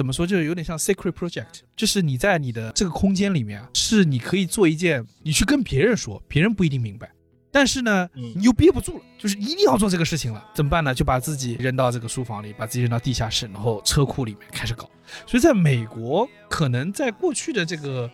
[0.00, 7.12] 怎么说，就是有点像 secret project，就是你在你的这个空间里面啊，是你可以做一件，你去跟别人说，别人不一定明白，
[7.52, 10.94] 但是呢，嗯你又憋不住了，就是一定要做这个事情了，怎么办呢？
[10.94, 14.88] 就把自己扔到这个书房里，把自己扔到地下室，然后车库里面开始搞。
[15.26, 18.10] 所以在美国，可能在过去的这个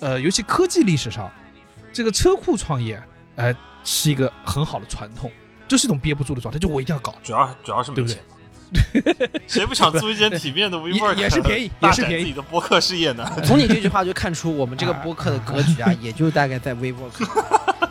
[0.00, 1.30] 呃，尤其科技历史上，
[1.92, 2.98] 这个车库创业，
[3.34, 5.30] 哎、是一个很好的传统，
[5.68, 7.14] 就是一种憋不住的状态，就我一定要搞。
[7.22, 8.24] 主要主要是没对不对钱。
[9.46, 11.14] 谁不想租一间体面的 WeWork？
[11.14, 13.30] 也也是便宜大也是便宜展自己的播客事业呢？
[13.44, 17.26] 从你这句话就看出我们这个播客的格局啊， 也就大概在 WeWork，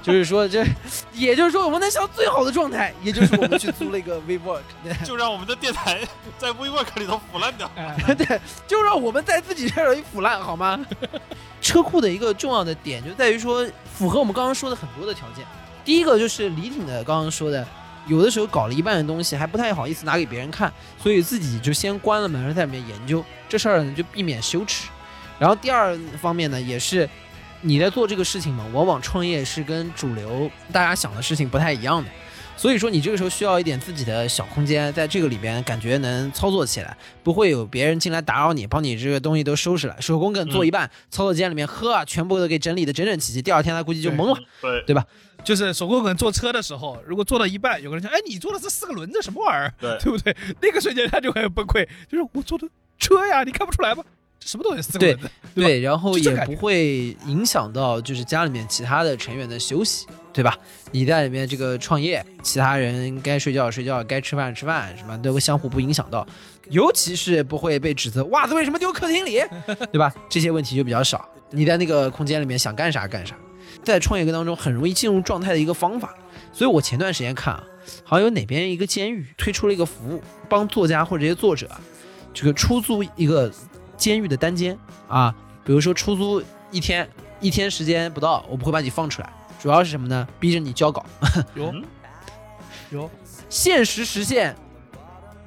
[0.01, 0.65] 就是说这，
[1.13, 4.61] 也就是说我们能想最好的状态，也就是我们去租了一个 WeWork，
[5.03, 5.99] 就让我们的电台
[6.37, 7.69] 在 WeWork 里头腐烂掉。
[8.15, 10.85] 对，就让我们在自己这里腐烂好吗？
[11.61, 15.43] 车库的一个重要的点就在于说，符合我们刚刚说的很多的条件。
[15.83, 17.65] 第一个就是李挺的刚刚说的，
[18.07, 24.87] 有的时候搞了一半的东西还不太好意思拿给别人看，所以自己就先关了门，在里面研究这事儿呢，就避免羞耻。
[25.39, 27.09] 然后第二方面呢，也是
[27.61, 32.09] 你在做这个事情嘛，往往创业是跟主流大家想的事情不太一样的。
[32.57, 40.01] 所以说，你这个时候需要一点自己的小空间，在这个里边感觉能操作起来，不会有别人进来打扰你，帮你这个东西都收拾了。
[40.01, 44.39] 手工梗做一半，操作间里面呵啊，全部都给整理的整整齐齐，第二天他估计就懵了。
[44.61, 45.03] 对对吧？
[45.45, 50.35] 就是手工可能坐车的时候，如果坐到一半，有个人说：“哎，你坐的这四个轮子什么玩意儿？”对 对不对？
[50.61, 52.67] 那个瞬间他就会很崩溃，就是我坐的
[52.97, 54.03] 车呀，你看不出来吗？
[54.39, 54.81] 这什么东西？
[54.81, 55.29] 四个轮子？
[55.53, 60.57] 对吧对，然后也不会影响到就是家里面其他的成员的休息，对吧？
[60.91, 66.25] 你在里面这个创业，其他人该睡觉睡觉，该吃饭吃饭，什么都会相互不影响到，
[66.69, 69.41] 尤其是不会被指责袜子为什么丢客厅里，
[69.91, 70.13] 对吧？
[70.27, 71.29] 这些问题就比较少。
[71.51, 73.35] 你在那个空间里面想干啥干啥，
[73.85, 76.13] 在创业过程当中很容易进入状态的一个方法。
[76.51, 77.63] 所以我前段时间看啊，
[78.03, 81.79] 好像有哪边一个监狱推出了一个服务，帮作家或者这些作者啊，
[82.33, 83.51] 这个出租一个
[83.97, 84.77] 监狱的单间
[85.07, 87.07] 啊，比如说出租一天，
[87.39, 89.29] 一天时间不到，我不会把你放出来。
[89.61, 90.27] 主要是什么呢？
[90.39, 91.05] 逼着你交稿，
[91.55, 91.83] 有嗯
[92.91, 93.09] 有，
[93.49, 94.55] 现实实现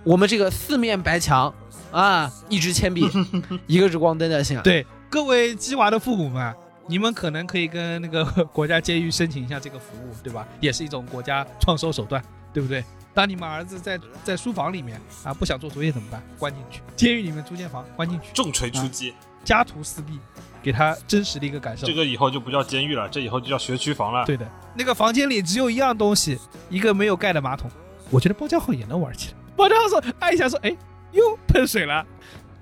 [0.05, 1.55] 我们这个四面白墙
[1.91, 3.09] 啊，一支铅笔，
[3.67, 4.63] 一个日光灯的信啊。
[4.63, 6.55] 对各位鸡娃的父母们，
[6.89, 10.49] 你们可能可以跟那个 国家监狱申请一下这个服务，对吧？
[10.59, 12.21] 也是一种国家创收手段，
[12.53, 12.83] 对不对？
[13.15, 16.23] 当你们儿子在在书房里面啊不想做作业怎么办？
[16.39, 19.13] 关进去，监狱里面租间房，关进去，重锤出击，
[19.45, 20.19] 家徒四壁，
[20.63, 21.87] 给他真实的一个感受。
[21.87, 24.25] 这个以后就不叫监狱了，这以后就叫学区房了。
[24.25, 26.39] 对的，那个房间里只有一样东西，
[26.71, 27.71] 一个没有盖的马桶。
[28.09, 29.35] 我觉得包家浩也能玩起来。
[29.57, 30.75] 包家浩说按一下说，哎，
[31.13, 32.07] 又喷水了，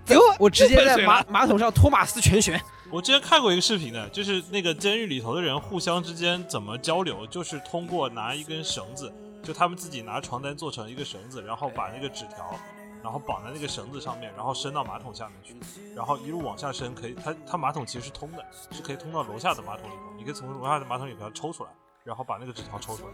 [0.08, 2.60] 哟，我直接在马马桶上托马斯全旋。
[2.90, 9.12] 我之前看过一个视频的，就是那个监狱里头的人互相之间怎么交流，就是通过拿一根绳子，
[9.42, 12.54] 就他们自己拿床单做成一个绳子，然后把那个纸条，
[13.02, 15.56] 然后绑在那个绳子上面，然后伸到马桶下面去，
[15.96, 21.70] 然后一路往下伸，可以，它它马桶其实是通的，是可以通到楼下的马桶里头，你可以从楼下的马桶里头抽出来，
[22.06, 23.08] 然后把那个纸条抽出来，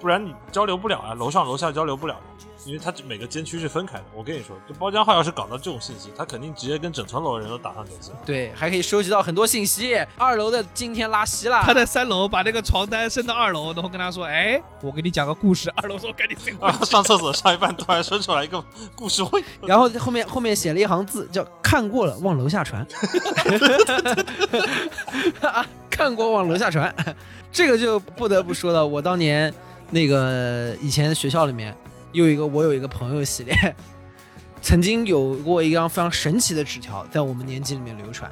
[0.00, 2.16] 不然你交流不了啊，楼上楼下交流不了，
[2.64, 4.04] 因为它每个监区是分开的。
[4.12, 8.16] 我跟你说，这包浆号要是搞到这种信息，他肯定直接跟整层楼的人都打上联系了。
[8.26, 9.96] 对，还可以收集到很多信息。
[10.18, 15.72] 二楼的今天拉稀了，他在三楼把那个床单伸到二楼，然后跟他说，哎，我给你讲个故事。
[15.76, 18.60] 二楼说赶紧伸过啊。，上厕所上一半，突然伸出来一个
[18.96, 22.84] 故事会， 然后后面后面写了一行字，叫“看过了往楼下传”，
[25.42, 26.92] 啊， 看过往楼下传，
[27.52, 28.84] 这个就不得不说了。
[28.84, 29.52] 我当年
[29.90, 31.76] 那个以前学校里面
[32.12, 33.54] 有一个我有一个朋友系列，
[34.62, 38.30] 曾经有过一张非常神奇的纸条在我们年级里面流传，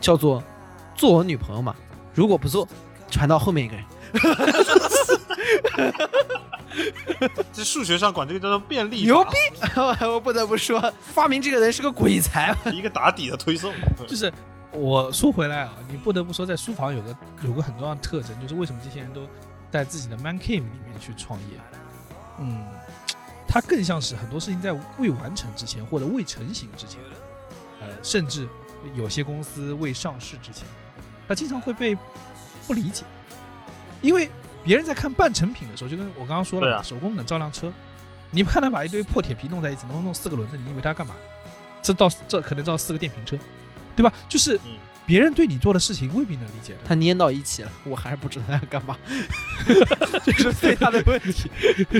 [0.00, 0.42] 叫做
[0.96, 1.76] “做我女朋友嘛，
[2.14, 2.66] 如果不做，
[3.10, 3.84] 传到后面一个人”。
[7.52, 9.36] 这数学上管这个叫做便利牛逼！
[10.06, 12.56] 我不得不说，发明这个人是个鬼才。
[12.72, 13.70] 一个打底的推送。
[14.08, 14.32] 就是
[14.72, 19.28] 我说回来啊，你不得不说，在书房有个有个很重要的特征，就是为什么这些人都
[19.70, 21.58] 在自己的 man cave 里面去创业。
[22.38, 22.64] 嗯，
[23.46, 26.98] 它更像是很多事情在未完成之前或者未成型之前，
[27.80, 28.48] 呃，甚至
[28.94, 30.66] 有些公司未上市之前，
[31.28, 31.94] 它经常会被
[32.66, 33.04] 不理解，
[34.00, 34.30] 因为
[34.64, 37.70] 别人在看半成品的时候，就跟我刚刚说了手工能照辆车，
[38.30, 41.14] 你看他把一堆破铁皮弄在一起，能弄四个轮子，你以为他干嘛？
[41.82, 43.36] 这到这可能造四个电瓶车，
[43.96, 44.12] 对吧？
[44.28, 46.78] 就是嗯别人对你做的事情未必能理解的。
[46.84, 48.96] 他粘到一起了，我还是不知道他要干嘛，
[50.24, 51.50] 这是最大的问题。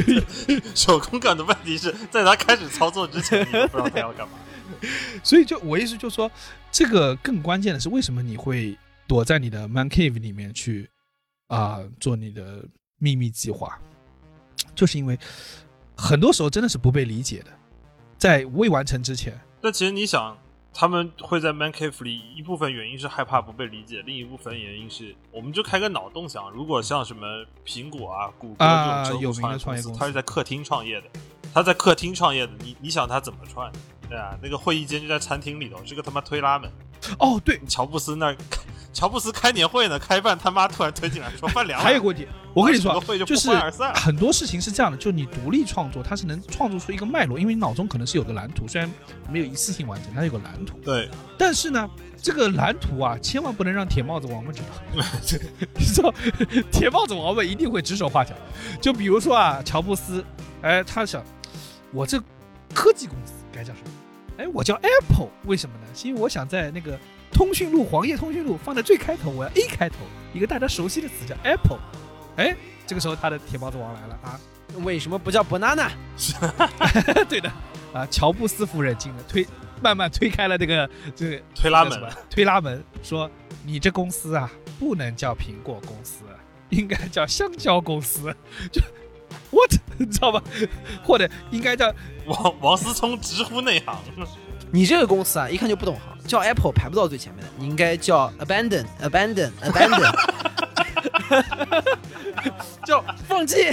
[0.74, 4.34] 手工感的问题是在他开始操作之前，你不知道他要干嘛。
[5.22, 6.30] 所以就我意思就是说，
[6.70, 10.88] 这个更关键的是，为什么你会躲在你的 man cave 里面去
[11.48, 12.64] 啊、做你的
[12.98, 13.78] 秘密计划？
[14.74, 15.18] 就是因为
[15.96, 17.50] 很多时候真的是不被理解的，
[18.16, 20.36] 在未完成之前，但其实你想，
[20.74, 31.06] 他们会在 Man Cave 里，一部分原因是害怕不被理解，另一部分原因是，我们就开个脑洞想，如果像什么苹果啊、谷歌啊这种有名的创业公司，他是在客厅创业的，
[31.52, 33.70] 他在客厅创业的，你你想他怎么创？
[34.08, 36.70] 对啊，那个会议间就在餐厅里头，是个他妈推拉门。
[37.18, 38.36] 哦，对，乔布斯那儿，
[39.02, 41.84] 乔布斯开年会呢，开办他妈突然推进来说饭凉了。
[41.84, 42.24] 还有个问题，
[42.54, 43.50] 我跟你说就，就是
[43.96, 48.88] 很多事情是这样的，就你独立创作，它是能创作出一个脉络，因为你脑中可能是有个蓝图，虽然
[49.28, 54.68] 没有一次性完成，它有个蓝图，对，但是呢，这个蓝图啊，千万不能让铁帽子王们知道。
[55.74, 56.14] 你知道，
[56.70, 58.32] 铁帽子王们一定会指手画脚。
[58.80, 60.24] 就比如说啊，乔布斯，
[60.60, 61.20] 哎，他想，
[61.92, 62.22] 我这
[62.72, 63.90] 科技公司该叫什么？
[64.38, 65.86] 哎，我叫 Apple，为什么呢？
[65.92, 66.96] 是因为我想在那个
[67.32, 69.96] 通讯录、黄页通讯录放在最开头，我要 A 开头，
[70.32, 71.78] 一个大家熟悉的词叫 Apple。
[72.36, 72.54] 哎，
[72.86, 74.40] 这个时候他的铁帽子王来了啊，
[74.82, 75.90] 为什么不叫 banana？
[77.28, 77.50] 对的
[77.92, 79.46] 啊，乔布斯夫人进了，推
[79.82, 83.30] 慢慢推开了这个这个推拉门推拉门说
[83.66, 86.24] ：“你这公司啊，不能叫苹果公司，
[86.70, 88.34] 应该叫香蕉公司。
[88.72, 88.80] ”就
[89.50, 90.42] what 你知道吧？
[91.02, 91.92] 或者应该叫
[92.26, 93.96] 王王思聪直呼内行。
[94.72, 100.12] 你这个公司啊，一看就不懂行，叫 Apple 排不到最前面的，你应该叫 abandon abandon abandon，
[102.86, 103.70] 叫放弃，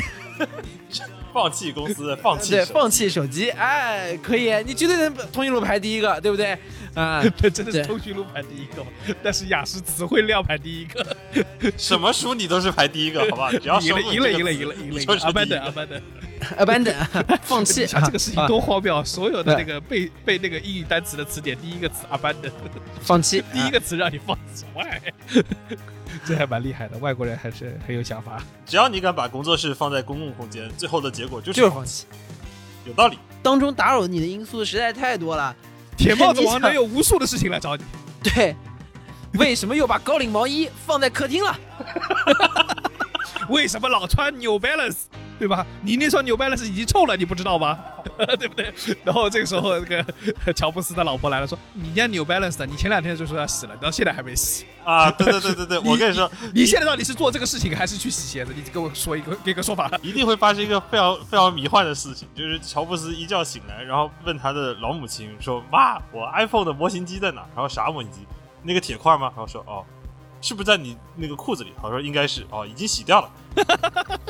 [1.33, 6.57] 放弃公司，放弃对，放弃手机，哎，可以，你绝对能通讯录排第一个，对不对？
[6.95, 8.89] 啊， 这真的是通讯录排第一个吗，
[9.21, 11.05] 但是雅思词汇量排第一个。
[11.77, 13.51] 什么书你都是排第一个，好吧？
[13.61, 15.17] 只要赢了，赢了，赢了，赢了，赢了！
[15.21, 16.01] 阿班的，阿班的。
[16.57, 16.95] abandon
[17.41, 19.03] 放弃这个事情啊多荒谬啊！
[19.03, 22.49] 所有的那个背背那个英语单词的词典，第一个词 abandon，
[23.01, 25.01] 放弃，第一啊个词让你放之外，
[26.25, 26.97] 这还蛮厉害的。
[26.97, 28.41] 外国人还是很有想法。
[28.65, 32.05] 只要你敢把工作室放在公共空间，最后的结果就是就是放弃，
[32.85, 33.17] 有道理。
[33.41, 35.55] 当中打扰你的因素实在太多了。
[35.97, 37.83] 铁帽子王能有无数的事情来找你。
[38.23, 38.55] 对，
[39.33, 41.59] 为什么又把高领毛衣放在客厅了？
[43.49, 45.03] 为什么老穿 New Balance？
[45.37, 45.65] 对吧？
[45.83, 47.79] 你那双 New Balance 已经臭了，你不知道吗？
[48.37, 48.73] 对不对？
[49.05, 50.05] 然后这个时候，那个
[50.53, 54.65] 乔布斯的老婆来了，说：“你家 New Balance 的，你前两天就说要洗了，到现在还没洗。
[54.83, 58.51] 啊，对对对对对，我跟你说，你现在到底是做这个事情，还是去洗鞋子？
[58.53, 59.89] 你给我说一个，给个说法。
[60.01, 68.27] 一定会发生一个非常非常迷幻的事情，就是乔布斯一觉醒来，然后问他的老母亲说：“妈，我 iPhone 的模型机在哪？”然后啥模型机？
[68.61, 69.31] 那个铁块吗？
[69.33, 69.85] 然后说：“哦，
[70.41, 73.29] 是不是在你那个裤子里？”我说：“应该是。”哦，已经洗掉了。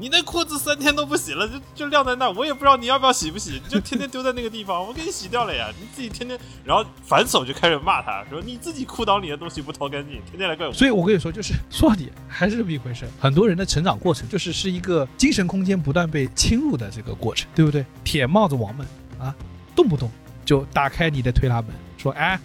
[0.00, 10.72] 你那裤子三天都不洗了，就就晾在那儿，我也不知道你要不要洗不洗，你就天天丢在那个地方，我给你洗掉了呀，你自己天天，然后反手就开始骂他，说你自己裤裆里的东西不掏干净，天天来怪我。
[10.72, 13.08] 所以我跟你说，就是说到底还是这么一回事。
[13.18, 17.84] 很多人的成长过程，就是是一个精神空间不断被侵入的这个过程，对不对？
[18.04, 18.86] 铁帽子王们
[19.18, 19.34] 啊，
[19.74, 20.08] 动不动
[20.44, 22.38] 就打开你的推拉门，说：“哎，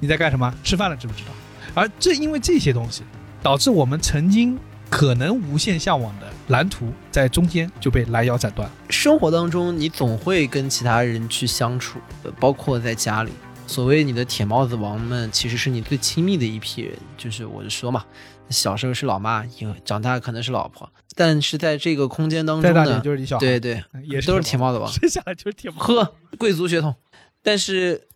[0.00, 0.50] 你在干什么？
[0.64, 1.32] 吃饭了，知不知道？”
[1.74, 3.02] 而正因为这些东西，
[3.42, 4.58] 导致我们曾经
[4.88, 8.70] 可能无限向往的蓝图，在中间就被拦腰斩断。
[8.88, 13.32] 生活当中，你总会跟其他人去相处，呃包括在家里。
[13.66, 16.96] 所谓你的铁帽子王们，其实是你最亲密的一批人。
[17.16, 18.04] 就是我就说嘛，
[18.50, 23.02] 小时候是老妈，以后长大可能是老婆，但是在这个空间当中呢
[23.40, 24.92] 对对，也是都是铁帽子王。
[24.92, 25.94] 生下来就是铁帽子。
[25.94, 26.94] 呵，贵族血统。
[27.42, 28.13] 但是，嗯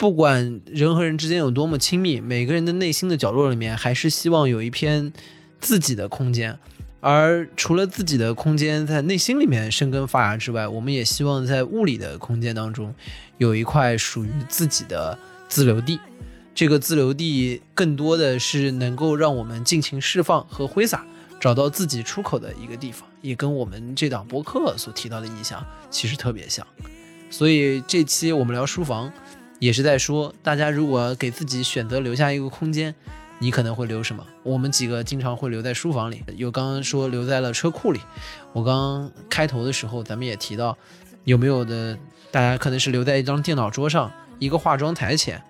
[0.00, 5.12] 不管人和人之间有多么亲密，每个人的内心的角落里面，还是希望有一片
[5.60, 6.58] 自己的空间。
[7.00, 12.94] 而除了自己的空间在内心里面生根发芽之外，我们也希望在物理的空间当中
[13.36, 15.18] 有一块属于自己的
[15.50, 16.00] 自留地。
[16.54, 21.04] 这个自留地更多的是能够让我们尽情释放和挥洒，
[21.38, 26.66] 找到自己出口的一个地方，也跟我们这档播客所提到的意象其实特别像。
[27.32, 29.12] 所以这期我们聊书房，
[29.60, 32.92] 也是在说，大家如果给自己选择留下一个空间，
[33.38, 34.26] 你可能会留什么？
[34.42, 38.00] 我们几个经常会留在书房里，有刚刚说留在了车库里。
[38.52, 40.76] 我刚开头的时候，咱们也提到，
[41.24, 41.96] 有没有的
[42.30, 45.42] 大家可能是留在一张电脑桌上，一个化妆台前，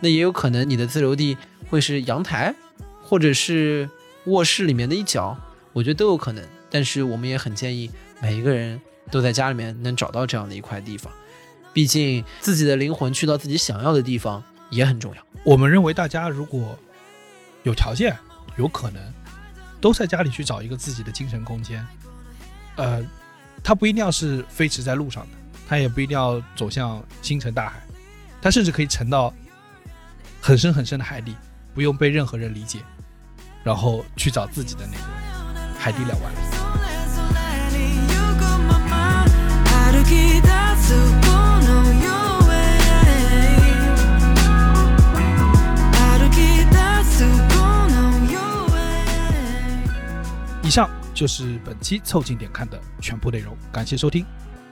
[0.00, 1.36] 那也有可能你的自留地
[1.68, 2.54] 会是阳台，
[3.02, 3.88] 或者是
[4.26, 5.36] 卧室里面的一角，
[5.72, 6.44] 我觉得都有可能。
[6.70, 7.90] 但是我们也很建议
[8.20, 11.12] 每一个人都在家里面能找到这样的一块地方，
[11.74, 15.22] 毕竟自己的灵魂去到自己想要的地方也很重要。
[15.44, 16.78] 我们认为大家如果
[17.64, 18.16] 有条件，
[18.56, 19.02] 有可能
[19.80, 21.86] 都在家里去找一个自己的精神空间。
[22.76, 23.04] 呃，
[23.62, 25.30] 它不一定要是飞驰在路上的，
[25.68, 27.82] 它也不一定要走向星辰大海，
[28.40, 29.34] 它甚至可以沉到
[30.40, 31.34] 很深很深的海底，
[31.74, 32.78] 不用被任何人理解，
[33.62, 35.04] 然后去找自己的那个
[35.78, 36.38] 海底两万里。
[50.64, 54.24] 以上就是本期凑近点看的全部内容，感谢收听。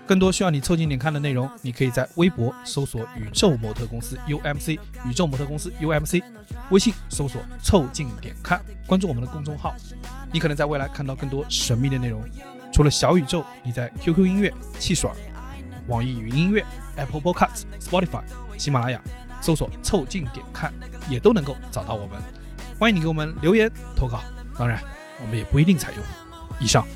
[0.06, 6.22] 更多需要你凑近点看的内容，你可以在微博搜索“宇宙模特公司 UMC”，宇宙模特公司 UMC，
[6.70, 9.74] 微信搜索“凑近点看”，关注我们的公众号。
[10.32, 12.24] 你可能在未来看到更多神秘的内容。
[12.72, 15.10] 除了小宇宙，你在 QQ 音乐、汽水、
[15.88, 16.64] 网易云音乐、
[16.96, 18.22] Apple Podcasts、Spotify、
[18.56, 18.98] 喜马拉雅
[19.42, 20.72] 搜索“凑近点看”，
[21.10, 22.18] 也都能够找到我们。
[22.78, 24.22] 欢迎你给我们留言投稿，
[24.58, 24.82] 当然
[25.22, 26.04] 我们也不一定采用。
[26.60, 26.86] 以上。